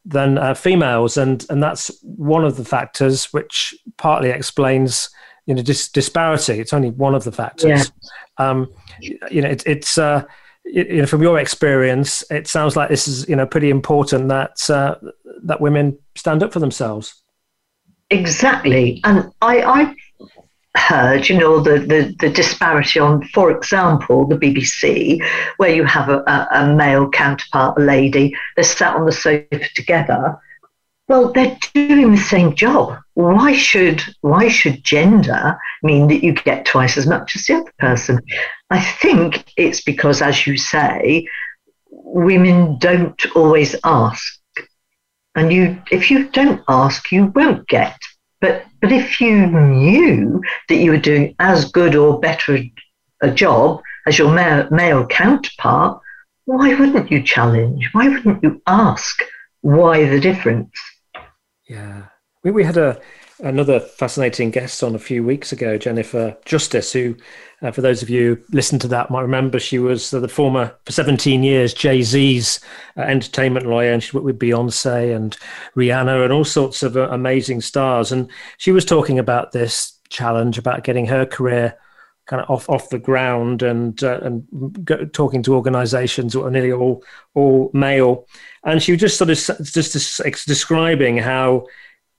[0.08, 5.10] than uh, females, and and that's one of the factors which partly explains
[5.46, 6.58] you know dis- disparity.
[6.60, 7.92] It's only one of the factors.
[8.38, 8.46] Yeah.
[8.46, 10.24] Um, you know, it, it's uh,
[10.64, 14.70] you know from your experience, it sounds like this is you know pretty important that
[14.70, 14.96] uh,
[15.44, 17.22] that women stand up for themselves.
[18.10, 19.94] Exactly, and I, I
[20.78, 25.20] heard, you know, the, the, the, disparity on, for example, the BBC,
[25.56, 29.60] where you have a, a, a, male counterpart, a lady, they're sat on the sofa
[29.74, 30.38] together.
[31.08, 32.98] Well, they're doing the same job.
[33.14, 37.72] Why should why should gender mean that you get twice as much as the other
[37.78, 38.20] person?
[38.70, 41.26] I think it's because, as you say,
[41.90, 44.38] women don't always ask,
[45.34, 47.98] and you if you don't ask, you won't get.
[48.40, 52.58] But but if you knew that you were doing as good or better
[53.20, 56.00] a job as your male, male counterpart,
[56.44, 57.88] why wouldn't you challenge?
[57.92, 59.22] Why wouldn't you ask
[59.62, 60.70] why the difference?
[61.68, 62.04] Yeah,
[62.44, 63.00] we we had a
[63.40, 67.16] another fascinating guest on a few weeks ago, Jennifer Justice, who,
[67.62, 70.28] uh, for those of you who listened to that, might remember she was uh, the
[70.28, 72.60] former, for 17 years, Jay Z's
[72.96, 75.36] uh, entertainment lawyer, and she worked with Beyonce and
[75.76, 78.12] Rihanna and all sorts of uh, amazing stars.
[78.12, 81.76] And she was talking about this challenge about getting her career
[82.26, 86.50] kind of off off the ground and uh, and go, talking to organisations that are
[86.50, 87.02] nearly all
[87.34, 88.26] all male,
[88.64, 91.66] and she was just sort of just describing how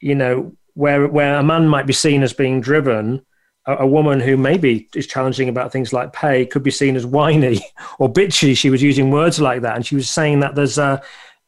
[0.01, 3.21] you know where where a man might be seen as being driven,
[3.67, 7.05] a, a, woman who maybe is challenging about things like pay could be seen as
[7.05, 7.59] whiny
[7.99, 8.55] or bitchy.
[8.55, 11.01] She was using words like that, and she was saying that there's a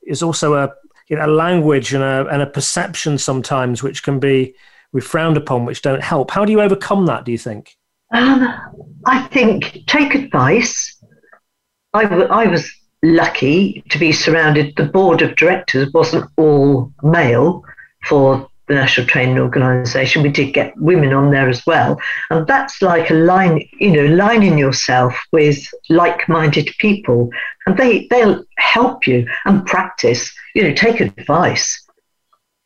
[0.03, 0.73] is also a
[1.07, 4.53] you know, a language and a and a perception sometimes which can be
[4.91, 6.29] we frowned upon, which don't help.
[6.29, 7.23] How do you overcome that?
[7.23, 7.77] Do you think?
[8.13, 8.53] Um,
[9.05, 11.01] I think take advice.
[11.93, 12.69] I, w- I was
[13.01, 14.75] lucky to be surrounded.
[14.75, 17.63] The board of directors wasn't all male
[18.03, 20.23] for the National Training Organisation.
[20.23, 21.99] We did get women on there as well.
[22.29, 27.29] And that's like a line, you know, lining yourself with like minded people.
[27.65, 31.85] And they, they'll help you and practice, you know, take advice,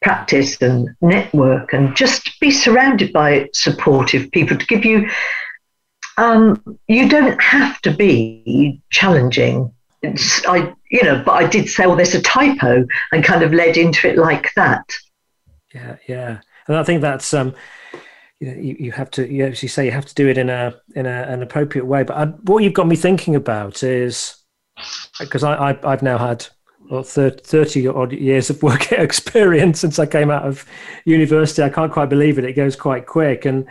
[0.03, 5.09] practice and network and just be surrounded by supportive people to give you.
[6.17, 9.73] Um, you don't have to be challenging
[10.47, 13.75] I, you know, but I did say, well, there's a typo and kind of led
[13.75, 14.85] into it like that
[15.75, 16.39] yeah, yeah.
[16.67, 17.53] And I think that's um,
[18.39, 20.49] you know, you, you have to you actually say you have to do it in
[20.49, 22.03] a in a, an appropriate way.
[22.03, 24.38] But I, what you've got me thinking about is
[25.19, 26.47] because I, I have now had
[26.89, 30.65] well, 30 odd years of work experience since I came out of
[31.05, 31.63] university.
[31.63, 32.45] I can't quite believe it.
[32.45, 33.45] It goes quite quick.
[33.45, 33.65] And,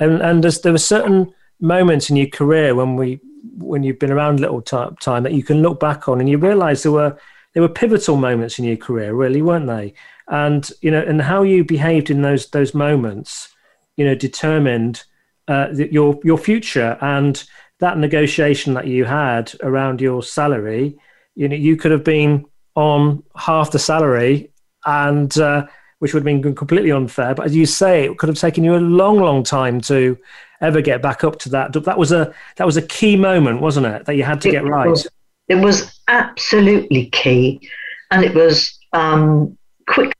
[0.00, 3.20] and, and there were certain moments in your career when we,
[3.58, 6.28] when you've been around a little time, time that you can look back on and
[6.28, 7.18] you realize there were,
[7.56, 9.94] there were pivotal moments in your career, really, weren't they?
[10.28, 13.54] and you know and how you behaved in those those moments
[13.96, 15.04] you know determined
[15.48, 17.44] uh, your your future and
[17.78, 20.96] that negotiation that you had around your salary.
[21.34, 24.50] You know you could have been on half the salary
[24.84, 25.66] and uh,
[25.98, 27.34] which would have been completely unfair.
[27.34, 30.18] But as you say it could have taken you a long long time to
[30.60, 31.72] ever get back up to that.
[31.72, 34.52] That was a that was a key moment wasn't it that you had to it
[34.52, 34.88] get right?
[34.88, 35.06] was,
[35.48, 37.68] it was absolutely key
[38.10, 39.56] and it was um,
[39.88, 40.12] quick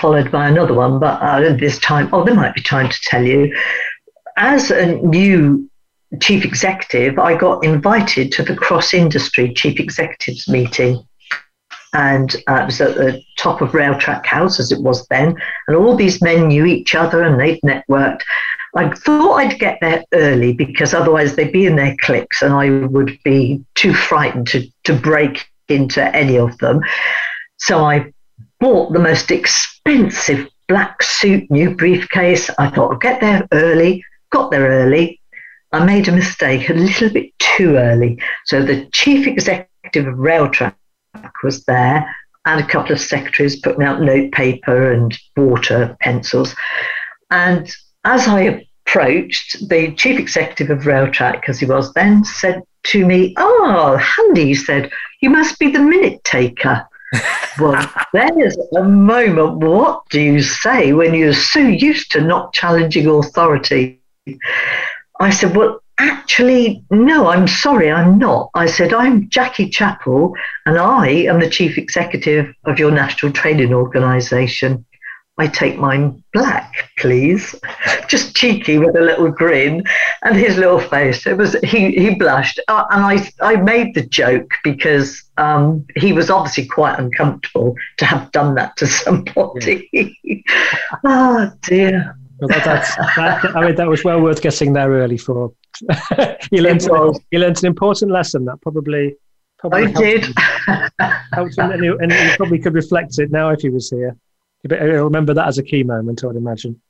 [0.00, 3.22] followed by another one, but uh, this time, oh, there might be time to tell
[3.22, 3.56] you.
[4.36, 5.70] As a new
[6.20, 11.06] chief executive, I got invited to the cross industry chief executives meeting.
[11.92, 15.36] And uh, it was at the top of Railtrack House, as it was then.
[15.66, 18.22] And all these men knew each other and they'd networked.
[18.76, 22.86] I thought I'd get there early because otherwise they'd be in their cliques and I
[22.86, 26.80] would be too frightened to, to break into any of them.
[27.58, 28.12] So I
[28.60, 32.48] bought the most expensive black suit, new briefcase.
[32.58, 35.20] I thought I'd get there early, got there early.
[35.72, 38.20] I made a mistake a little bit too early.
[38.46, 40.74] So the chief executive of Railtrack
[41.42, 42.14] was there
[42.46, 46.54] and a couple of secretaries putting out note paper and water pencils.
[47.30, 47.70] And
[48.04, 53.34] as I approached, the chief executive of Railtrack, as he was then, said to me,
[53.36, 54.90] Oh, handy, he said,
[55.20, 56.88] you must be the minute taker
[57.60, 59.56] well, there's a moment.
[59.56, 64.00] What do you say when you're so used to not challenging authority?
[65.18, 68.50] I said, Well, actually, no, I'm sorry, I'm not.
[68.54, 70.34] I said, I'm Jackie Chappell,
[70.66, 74.84] and I am the chief executive of your national training organisation.
[75.40, 77.54] I take mine black, please.
[78.08, 79.82] Just cheeky with a little grin
[80.22, 81.26] and his little face.
[81.26, 86.12] It was he he blushed, uh, and I I made the joke because um, he
[86.12, 90.14] was obviously quite uncomfortable to have done that to somebody.
[91.04, 92.14] oh dear.
[92.38, 92.86] Well, that,
[93.16, 95.54] that, I mean, that was well worth getting there early for.
[96.50, 96.82] you learned
[97.30, 99.16] you learned an important lesson that probably.
[99.58, 100.24] probably I did.
[101.32, 104.18] helped him, and, you, and you probably could reflect it now if he was here.
[104.68, 106.80] He'll remember that as a key moment, I would imagine.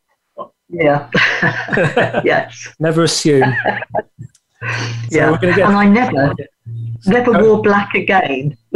[0.69, 1.11] Yeah.
[2.25, 2.69] yes.
[2.79, 3.43] never assume.
[3.91, 4.17] so
[5.11, 5.39] yeah.
[5.41, 5.59] Get...
[5.59, 6.35] And I never,
[7.07, 8.57] never wore black again.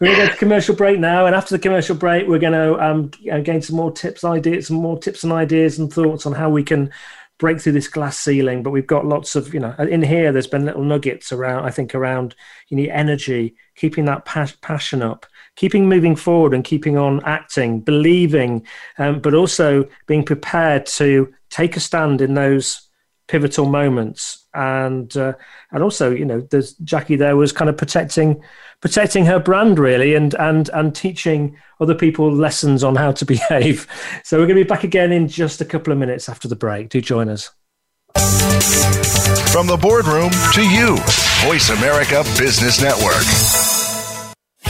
[0.00, 2.52] we're going to go to commercial break now, and after the commercial break, we're going
[2.52, 3.10] to um,
[3.42, 6.62] gain some more tips, ideas, some more tips and ideas and thoughts on how we
[6.62, 6.90] can
[7.38, 8.62] break through this glass ceiling.
[8.62, 10.32] But we've got lots of, you know, in here.
[10.32, 11.64] There's been little nuggets around.
[11.64, 12.34] I think around
[12.68, 15.26] you need energy, keeping that pas- passion up,
[15.56, 18.66] keeping moving forward, and keeping on acting, believing,
[18.98, 22.88] um, but also being prepared to take a stand in those
[23.28, 24.46] pivotal moments.
[24.54, 25.34] And uh,
[25.70, 28.42] and also you know there's Jackie there was kind of protecting
[28.80, 33.86] protecting her brand really and and and teaching other people lessons on how to behave.
[34.24, 36.56] So we're going to be back again in just a couple of minutes after the
[36.56, 36.88] break.
[36.88, 37.50] Do join us.
[39.50, 40.96] From the boardroom to you
[41.44, 43.63] voice america business network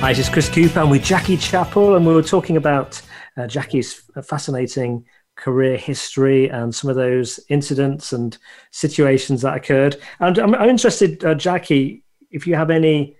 [0.00, 0.78] Hi, this is Chris Cooper.
[0.78, 3.02] I'm with Jackie Chappell, and we were talking about
[3.36, 8.38] uh, Jackie's fascinating career history and some of those incidents and
[8.70, 9.96] situations that occurred.
[10.20, 13.16] And I'm, I'm interested, uh, Jackie, if you have any,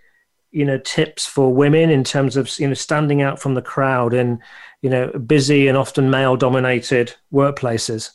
[0.53, 4.15] you know, tips for women in terms of you know standing out from the crowd
[4.15, 4.41] in,
[4.81, 8.11] you know, busy and often male-dominated workplaces.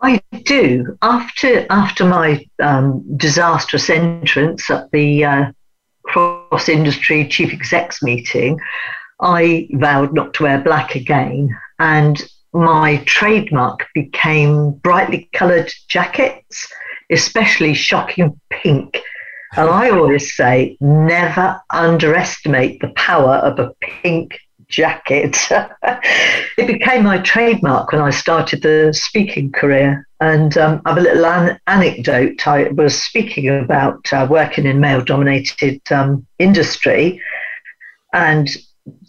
[0.00, 0.96] I do.
[1.02, 5.52] After after my um, disastrous entrance at the uh,
[6.04, 8.58] cross industry chief execs meeting,
[9.20, 11.56] I vowed not to wear black again.
[11.78, 12.22] And
[12.52, 16.70] my trademark became brightly coloured jackets,
[17.10, 19.00] especially shocking pink.
[19.54, 24.38] And I always say, never underestimate the power of a pink
[24.68, 25.36] jacket.
[25.52, 30.08] it became my trademark when I started the speaking career.
[30.22, 32.46] And um, I have a little an- anecdote.
[32.46, 37.20] I was speaking about uh, working in male dominated um, industry
[38.12, 38.48] and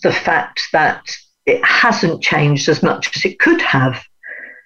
[0.02, 4.04] the fact that it hasn't changed as much as it could have.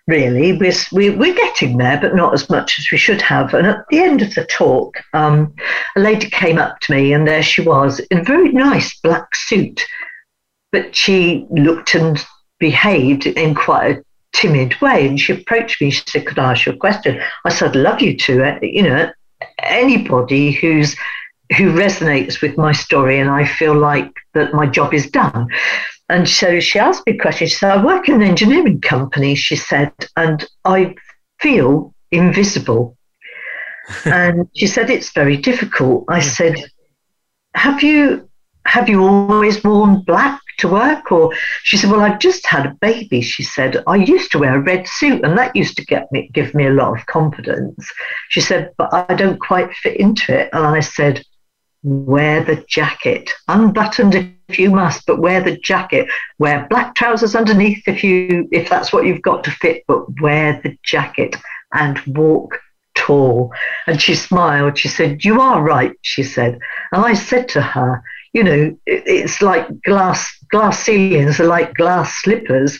[0.08, 3.54] Really, we're, we're getting there, but not as much as we should have.
[3.54, 5.54] And at the end of the talk, um,
[5.98, 9.36] a lady came up to me, and there she was in a very nice black
[9.36, 9.86] suit
[10.72, 12.26] but she looked and
[12.60, 14.04] behaved in quite a
[14.34, 15.08] timid way.
[15.08, 15.92] And she approached me.
[15.92, 18.60] She said, "Could I ask you a question?" I said, "I'd love you to." Uh,
[18.62, 19.12] you know,
[19.60, 20.96] anybody who's
[21.58, 25.48] who resonates with my story, and I feel like that my job is done.
[26.10, 27.48] And so she asked me a question.
[27.48, 30.96] She said, "I work in an engineering company," she said, "and I
[31.40, 32.98] feel invisible."
[34.06, 36.56] and she said, "It's very difficult." I said,
[37.56, 38.30] "Have you
[38.66, 41.12] have you always worn black to work?
[41.12, 41.34] Or
[41.64, 43.22] she said, Well, I've just had a baby.
[43.22, 46.30] She said, I used to wear a red suit and that used to get me
[46.34, 47.92] give me a lot of confidence.
[48.30, 50.50] She said, But I don't quite fit into it.
[50.54, 51.24] And I said,
[51.84, 53.32] Wear the jacket.
[53.48, 54.16] Unbuttoned
[54.48, 56.08] if you must, but wear the jacket.
[56.40, 60.60] Wear black trousers underneath if you if that's what you've got to fit, but wear
[60.64, 61.36] the jacket
[61.74, 62.60] and walk
[62.96, 63.54] tall.
[63.86, 64.78] And she smiled.
[64.78, 66.60] She said, You are right, she said.
[66.92, 68.04] And I said to her,
[68.38, 72.78] You know, it's like glass, glass ceilings are like glass slippers.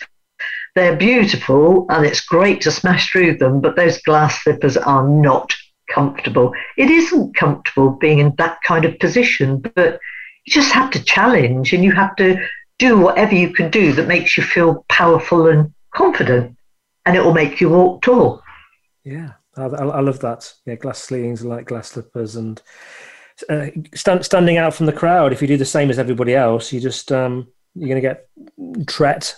[0.76, 5.52] They're beautiful and it's great to smash through them, but those glass slippers are not
[5.90, 6.54] comfortable.
[6.78, 10.00] It isn't comfortable being in that kind of position, but
[10.46, 12.38] you just have to challenge and you have to
[12.78, 16.56] do whatever you can do that makes you feel powerful and confident,
[17.08, 18.44] and it will make you walk tall.
[19.04, 20.54] Yeah, I, I love that.
[20.68, 22.62] Yeah, glass ceilings are like glass slippers and
[23.50, 25.32] uh, stand, standing out from the crowd.
[25.34, 28.88] If you do the same as everybody else, you just um, you're going to get
[28.88, 29.36] tret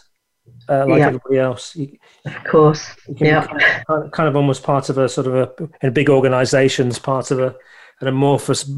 [0.70, 1.08] uh, like yeah.
[1.08, 1.76] everybody else.
[1.76, 3.46] You, of course, yeah.
[3.46, 7.32] Kind of, kind of almost part of a sort of a in big organisations, part
[7.32, 7.56] of a
[8.02, 8.70] an amorphous,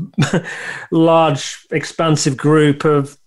[0.91, 3.17] large, expansive group of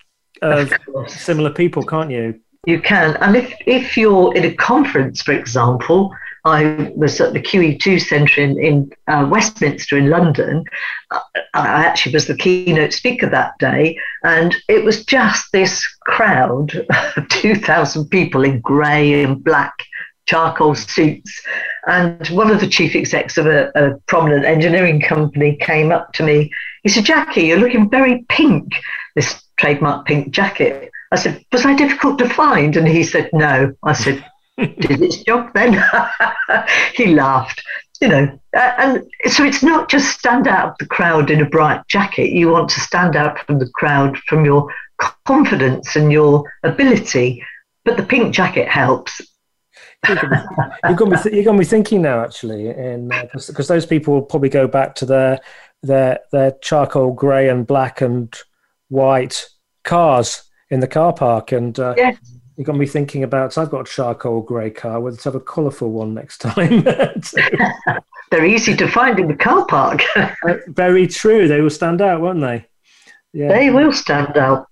[0.43, 2.41] of, of similar people, can't you?
[2.67, 6.15] You can, and if if you're in a conference, for example,
[6.45, 10.65] I was at the QE2 Centre in, in uh, Westminster in London.
[11.11, 11.21] Uh,
[11.55, 16.75] I actually was the keynote speaker that day, and it was just this crowd
[17.17, 19.73] of 2,000 people in grey and black
[20.27, 21.43] charcoal suits.
[21.87, 26.23] And one of the chief execs of a, a prominent engineering company came up to
[26.23, 26.51] me.
[26.83, 28.75] He said, Jackie, you're looking very pink,
[29.15, 30.91] this trademark pink jacket.
[31.11, 32.77] I said, Was I difficult to find?
[32.77, 33.73] And he said, No.
[33.83, 34.25] I said,
[34.57, 35.83] did its job then.
[36.95, 37.63] he laughed,
[38.01, 38.41] you know.
[38.53, 42.31] And so it's not just stand out of the crowd in a bright jacket.
[42.31, 44.73] You want to stand out from the crowd from your
[45.27, 47.45] confidence and your ability.
[47.85, 49.21] But the pink jacket helps.
[50.09, 53.87] you're going to be th- you're going to be thinking now actually, because uh, those
[53.87, 55.41] people will probably go back to their
[55.83, 58.35] their their charcoal grey and black and
[58.89, 59.47] white
[59.83, 63.53] cars in the car park, and uh, yes you got me thinking about.
[63.53, 65.01] So I've got a charcoal grey car.
[65.01, 66.85] Let's have a colourful one next time.
[68.31, 70.03] They're easy to find in the car park.
[70.17, 70.33] uh,
[70.69, 71.49] very true.
[71.49, 72.67] They will stand out, won't they?
[73.33, 74.69] Yeah, they will stand out.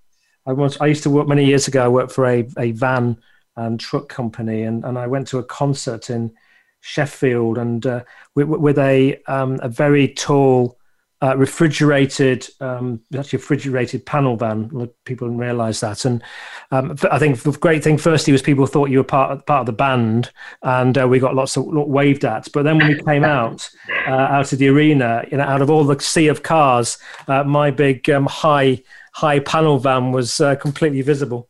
[0.46, 0.52] I.
[0.52, 1.84] I used to work many years ago.
[1.84, 3.18] I worked for a, a van
[3.56, 6.32] and truck company, and, and I went to a concert in
[6.80, 8.04] Sheffield, and uh,
[8.34, 10.78] with, with a um, a very tall
[11.22, 14.68] uh, refrigerated, um, actually refrigerated panel van.
[15.04, 16.22] People didn't realise that, and
[16.70, 19.60] um, I think the great thing firstly was people thought you were part of, part
[19.60, 20.30] of the band,
[20.62, 22.48] and uh, we got lots of waved at.
[22.52, 23.70] But then when we came out
[24.06, 26.98] uh, out of the arena, you know, out of all the sea of cars,
[27.28, 31.48] uh, my big um, high high panel van was uh, completely visible.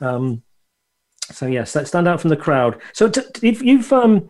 [0.00, 0.42] Um,
[1.30, 2.80] so yes, that stand out from the crowd.
[2.92, 4.28] So t- if you've um,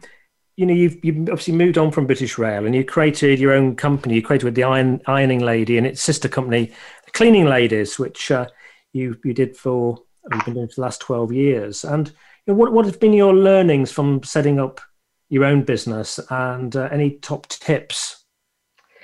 [0.59, 3.77] you know, you've, you've obviously moved on from British Rail and you created your own
[3.77, 4.17] company.
[4.17, 6.73] You created the Iron, Ironing Lady and its sister company,
[7.05, 8.49] the Cleaning Ladies, which uh,
[8.93, 10.03] you you did for
[10.33, 11.85] you've been doing for the last twelve years.
[11.85, 12.15] And you
[12.49, 14.81] know, what what have been your learnings from setting up
[15.29, 18.25] your own business and uh, any top tips?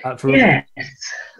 [0.03, 0.67] Uh, for yes,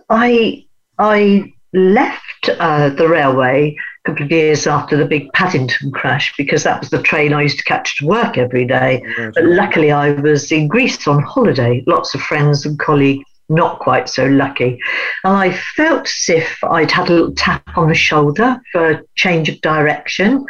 [0.09, 0.65] I
[0.97, 3.75] I left uh, the railway
[4.05, 7.57] couple of years after the big Paddington crash because that was the train I used
[7.57, 9.03] to catch to work every day.
[9.33, 13.25] But luckily, I was in Greece on holiday, lots of friends and colleagues.
[13.47, 14.79] Not quite so lucky.
[15.23, 19.03] And I felt as if I'd had a little tap on the shoulder for a
[19.15, 20.43] change of direction.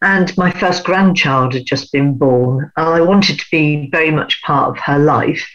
[0.00, 2.72] And my first grandchild had just been born.
[2.78, 5.46] And I wanted to be very much part of her life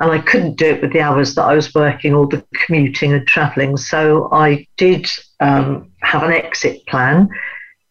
[0.00, 3.12] and I couldn't do it with the hours that I was working, all the commuting
[3.12, 3.76] and travelling.
[3.76, 5.08] So I did
[5.40, 7.28] um, have an exit plan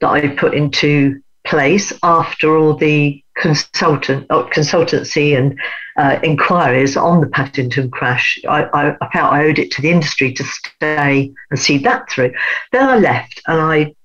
[0.01, 5.59] that I put into place after all the consultant uh, consultancy and
[5.97, 8.39] uh, inquiries on the Paddington crash.
[8.47, 12.09] I, I, I, felt I owed it to the industry to stay and see that
[12.09, 12.33] through.
[12.71, 13.95] Then I left, and I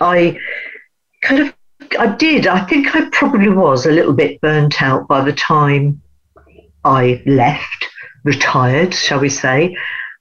[0.00, 0.38] I
[1.22, 1.54] kind of
[1.98, 2.46] I did.
[2.46, 6.00] I think I probably was a little bit burnt out by the time
[6.84, 7.88] I left,
[8.24, 9.76] retired, shall we say,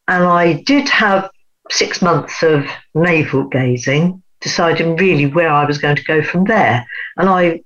[0.08, 1.30] and I did have
[1.72, 6.86] six months of navel gazing, deciding really where I was going to go from there.
[7.18, 7.62] And I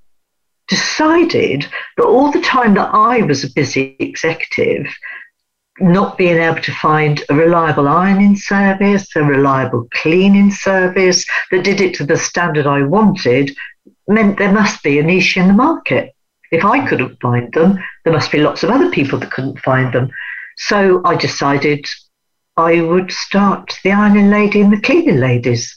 [0.68, 4.86] decided that all the time that I was a busy executive,
[5.80, 11.80] not being able to find a reliable ironing service, a reliable cleaning service that did
[11.80, 13.56] it to the standard I wanted,
[14.06, 16.12] meant there must be a niche in the market.
[16.50, 19.92] If I couldn't find them, there must be lots of other people that couldn't find
[19.92, 20.10] them.
[20.56, 21.84] So I decided
[22.56, 25.76] I would start the Ironing Lady and the Cleaning Ladies.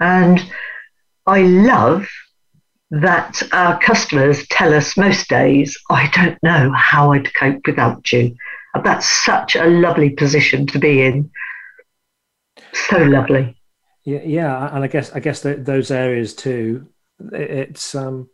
[0.00, 0.44] And
[1.26, 2.08] I love
[2.90, 8.36] that our customers tell us most days, I don't know how I'd cope without you.
[8.74, 11.30] And that's such a lovely position to be in.
[12.72, 13.56] So lovely.
[14.04, 16.86] Yeah, yeah, and I guess I guess those areas too.
[17.32, 18.28] It's um,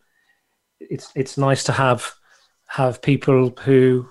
[0.80, 2.12] it's it's nice to have
[2.66, 4.10] have people who,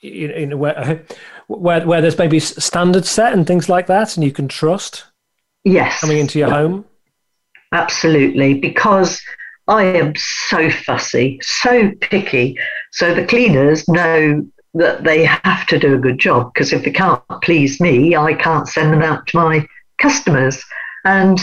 [0.00, 1.06] you know, where
[1.48, 5.04] where where there's maybe standards set and things like that, and you can trust.
[5.64, 6.00] Yes.
[6.00, 6.84] Coming into your home.
[7.72, 9.20] Absolutely, because
[9.66, 12.56] I am so fussy, so picky.
[12.92, 16.90] So the cleaners know that they have to do a good job because if they
[16.90, 19.66] can't please me, I can't send them out to my
[19.98, 20.62] customers.
[21.04, 21.38] And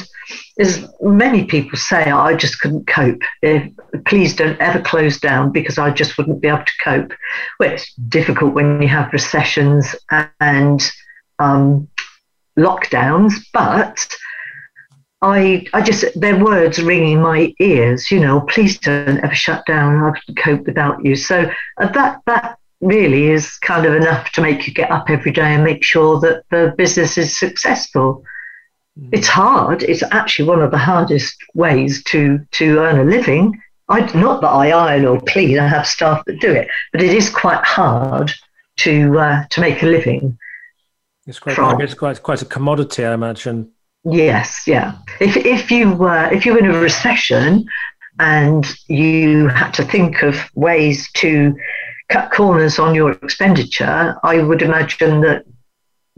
[0.60, 3.22] as many people say, I just couldn't cope.
[4.06, 7.14] Please don't ever close down because I just wouldn't be able to cope.
[7.60, 9.96] Well, it's difficult when you have recessions
[10.40, 10.92] and
[11.40, 11.88] um,
[12.58, 14.08] lockdowns, but
[15.22, 20.04] I, I just, their words ringing my ears, you know, please don't ever shut down.
[20.04, 21.16] I can cope without you.
[21.16, 25.32] So uh, that, that really is kind of enough to make you get up every
[25.32, 28.24] day and make sure that the business is successful.
[29.00, 29.10] Mm.
[29.12, 29.84] It's hard.
[29.84, 33.60] It's actually one of the hardest ways to, to earn a living.
[33.90, 37.14] I, not that I iron or clean, I have staff that do it, but it
[37.14, 38.32] is quite hard
[38.78, 40.38] to, uh, to make a living.
[41.28, 41.82] It's quite, from.
[41.82, 43.72] it's quite, quite a commodity, I imagine.
[44.04, 44.98] Yes, yeah.
[45.20, 47.66] If if you were if you were in a recession
[48.20, 51.56] and you had to think of ways to
[52.10, 55.46] cut corners on your expenditure, I would imagine that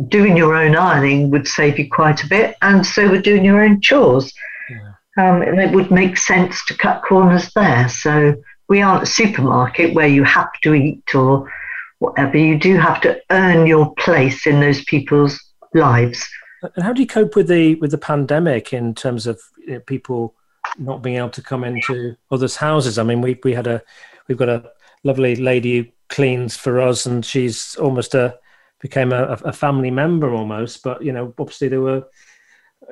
[0.07, 3.63] doing your own ironing would save you quite a bit, and so would doing your
[3.63, 4.33] own chores.
[4.69, 4.93] Yeah.
[5.17, 7.87] Um, and it would make sense to cut corners there.
[7.89, 8.35] So
[8.69, 11.51] we aren't a supermarket where you have to eat or
[11.99, 12.37] whatever.
[12.37, 15.39] You do have to earn your place in those people's
[15.73, 16.27] lives.
[16.75, 19.79] And how do you cope with the with the pandemic in terms of you know,
[19.81, 20.35] people
[20.77, 22.97] not being able to come into others' houses?
[22.97, 23.81] I mean, we we had a
[24.27, 24.71] we've got a
[25.03, 28.37] lovely lady who cleans for us, and she's almost a
[28.83, 30.83] became a, a family member almost.
[30.83, 32.03] But you know, obviously there were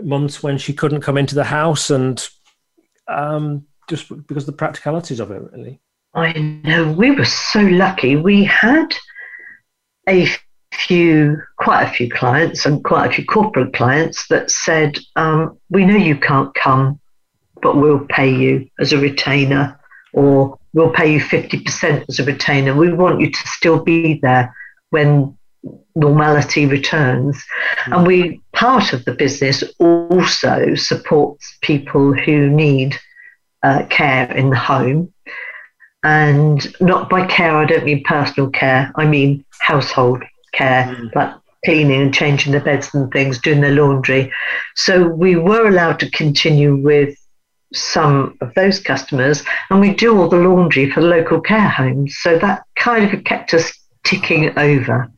[0.02, 2.28] months when she couldn't come into the house, and
[3.10, 5.82] um, just because of the practicalities of it, really.
[6.16, 6.32] I
[6.64, 8.16] know we were so lucky.
[8.16, 8.88] We had
[10.08, 10.28] a
[10.74, 15.84] few, quite a few clients and quite a few corporate clients that said, um, "We
[15.84, 17.02] know you can't come,
[17.62, 19.78] but we'll pay you as a retainer,
[20.14, 22.74] or we'll pay you fifty percent as a retainer.
[22.74, 24.56] We want you to still be there
[24.92, 25.38] when
[25.96, 27.94] normality returns." Mm-hmm.
[27.94, 32.98] And we part of the business also supports people who need
[33.64, 35.14] uh, care in the home.
[36.04, 41.14] And not by care, I don't mean personal care, I mean household care, mm.
[41.14, 44.32] like cleaning and changing the beds and things, doing the laundry.
[44.76, 47.16] So we were allowed to continue with
[47.74, 52.18] some of those customers, and we do all the laundry for local care homes.
[52.20, 53.72] So that kind of kept us
[54.04, 55.10] ticking over.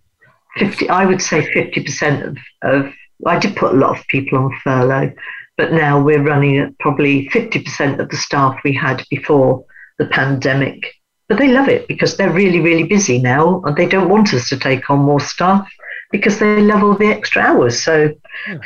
[0.57, 2.93] 50, I would say 50% of, of,
[3.25, 5.13] I did put a lot of people on furlough,
[5.57, 9.65] but now we're running at probably 50% of the staff we had before
[9.97, 10.93] the pandemic
[11.33, 14.49] but they love it because they're really, really busy now and they don't want us
[14.49, 15.67] to take on more staff
[16.11, 17.81] because they love all the extra hours.
[17.81, 18.13] So
[18.47, 18.57] yeah.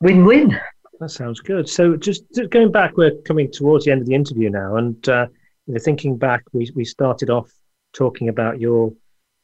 [0.00, 0.60] win win.
[1.00, 1.68] That sounds good.
[1.68, 4.76] So just, just, going back, we're coming towards the end of the interview now.
[4.76, 5.26] And uh,
[5.66, 7.50] you know, thinking back, we, we started off
[7.92, 8.92] talking about your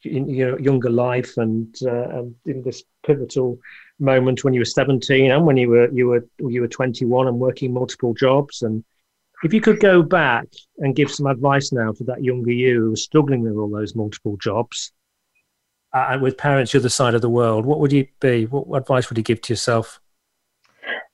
[0.03, 3.59] your younger life and, uh, and in this pivotal
[3.99, 7.39] moment when you were 17 and when you were you were you were 21 and
[7.39, 8.83] working multiple jobs and
[9.43, 10.47] if you could go back
[10.79, 13.95] and give some advice now to that younger you who was struggling with all those
[13.95, 14.93] multiple jobs
[15.93, 18.45] uh, and with parents the other side of the world, what would you be?
[18.45, 20.01] What advice would you give to yourself?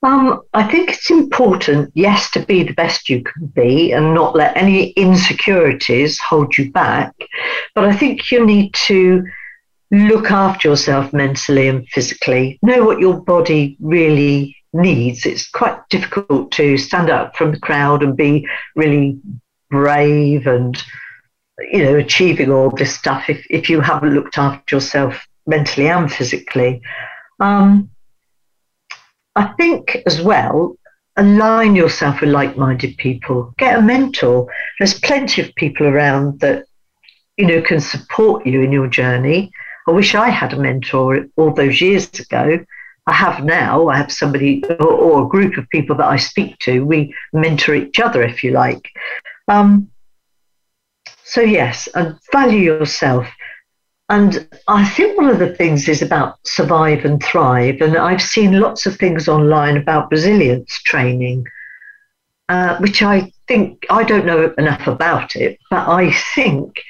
[0.03, 4.35] Um, I think it's important, yes, to be the best you can be and not
[4.35, 7.13] let any insecurities hold you back.
[7.73, 9.23] But I think you need to
[9.91, 16.51] look after yourself mentally and physically, know what your body really needs, it's quite difficult
[16.51, 19.19] to stand up from the crowd and be really
[19.69, 20.81] brave and
[21.71, 26.11] you know achieving all this stuff if, if you haven't looked after yourself mentally and
[26.11, 26.81] physically.
[27.39, 27.89] Um,
[29.37, 30.75] I think as well,
[31.15, 33.53] align yourself with like-minded people.
[33.57, 34.51] Get a mentor.
[34.77, 36.65] There's plenty of people around that
[37.37, 39.51] you know can support you in your journey.
[39.87, 42.59] I wish I had a mentor all those years ago
[43.07, 43.87] I have now.
[43.87, 46.85] I have somebody or, or, a group of people that I speak to.
[46.85, 48.91] We mentor each other, if you like.
[49.47, 49.89] Um,
[51.23, 53.27] so yes, and value yourself.
[54.09, 57.81] And I think one of the things is about survive and thrive.
[57.81, 61.45] And I've seen lots of things online about resilience training,
[62.47, 66.81] uh, which I think I don't know enough about it, but I think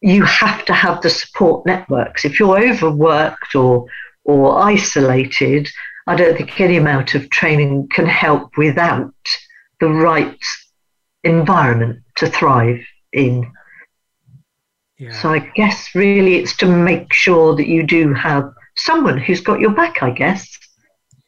[0.00, 2.24] you have to have the support networks.
[2.24, 3.86] If you're overworked or
[4.24, 5.68] or isolated,
[6.06, 9.14] I don't think any amount of training can help without
[9.80, 10.38] the right
[11.24, 13.50] environment to thrive in.
[14.98, 15.12] Yeah.
[15.12, 19.60] So I guess really it's to make sure that you do have someone who's got
[19.60, 20.58] your back, I guess.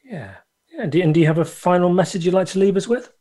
[0.05, 0.35] Yeah.
[0.73, 0.83] yeah.
[0.83, 3.13] And do you have a final message you'd like to leave us with?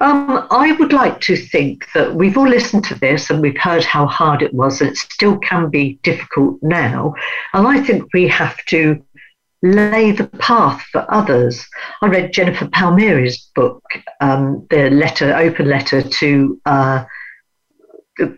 [0.00, 3.84] Um, I would like to think that we've all listened to this and we've heard
[3.84, 7.14] how hard it was, and it still can be difficult now.
[7.52, 9.02] And I think we have to
[9.62, 11.66] lay the path for others.
[12.00, 13.82] I read Jennifer Palmieri's book,
[14.20, 17.04] um, the letter, open letter to uh,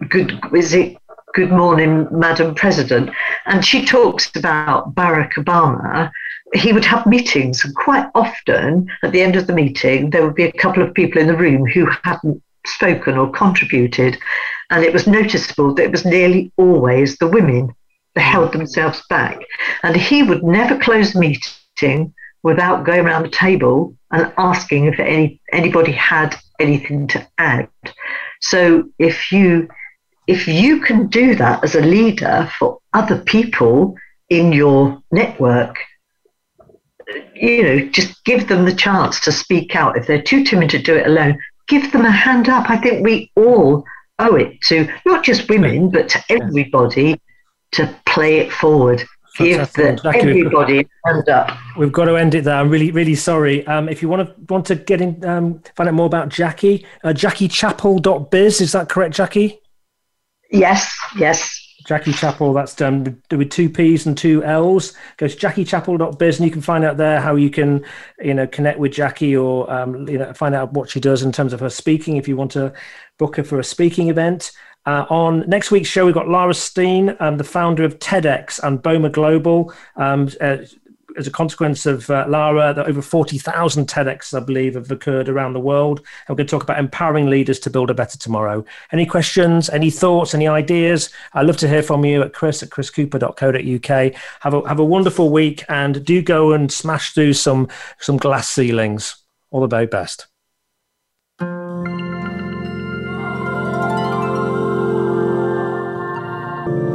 [0.08, 0.96] good, is it
[1.33, 3.11] Good Morning, Madam President,
[3.47, 6.11] and she talks about Barack Obama.
[6.55, 10.35] He would have meetings, and quite often at the end of the meeting, there would
[10.35, 14.18] be a couple of people in the room who hadn't spoken or contributed,
[14.70, 17.72] and it was noticeable that it was nearly always the women
[18.16, 19.39] that held themselves back.
[19.85, 22.12] And he would never close the meeting
[22.43, 27.68] without going around the table and asking if any anybody had anything to add.
[28.41, 29.68] So if you
[30.31, 33.97] if you can do that as a leader for other people
[34.28, 35.76] in your network,
[37.35, 39.97] you know, just give them the chance to speak out.
[39.97, 42.70] If they're too timid to do it alone, give them a hand up.
[42.70, 43.85] I think we all
[44.20, 47.20] owe it to not just women, but to everybody
[47.72, 49.03] to play it forward.
[49.37, 51.59] Give the, everybody a hand up.
[51.76, 52.57] We've got to end it there.
[52.57, 53.66] I'm really, really sorry.
[53.66, 56.87] Um, if you want to want to get in, um, find out more about Jackie,
[57.03, 58.61] uh, JackieChappell.biz.
[58.61, 59.61] Is that correct, Jackie?
[60.51, 61.66] Yes, yes.
[61.86, 64.92] Jackie Chappell, that's done with two P's and two L's.
[65.16, 67.84] Go to jackiechappell.biz and you can find out there how you can,
[68.20, 71.32] you know, connect with Jackie or, um, you know, find out what she does in
[71.32, 72.72] terms of her speaking if you want to
[73.18, 74.53] book her for a speaking event.
[74.86, 78.82] Uh, on next week's show, we've got Lara Stein, um, the founder of TEDx and
[78.82, 79.72] BOMA Global.
[79.96, 80.59] Um, uh,
[81.16, 85.52] as a consequence of uh, Lara, that over 40,000 TEDx, I believe, have occurred around
[85.52, 85.98] the world.
[85.98, 88.64] And we're going to talk about empowering leaders to build a better tomorrow.
[88.92, 91.11] Any questions, any thoughts, any ideas?
[91.34, 94.14] I'd love to hear from you at chris at chriscooper.co.uk.
[94.40, 98.48] Have a, have a wonderful week and do go and smash through some, some glass
[98.48, 99.16] ceilings.
[99.50, 100.26] All the very best.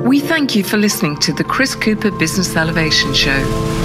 [0.06, 3.85] We thank you for listening to the Chris Cooper Business Elevation Show.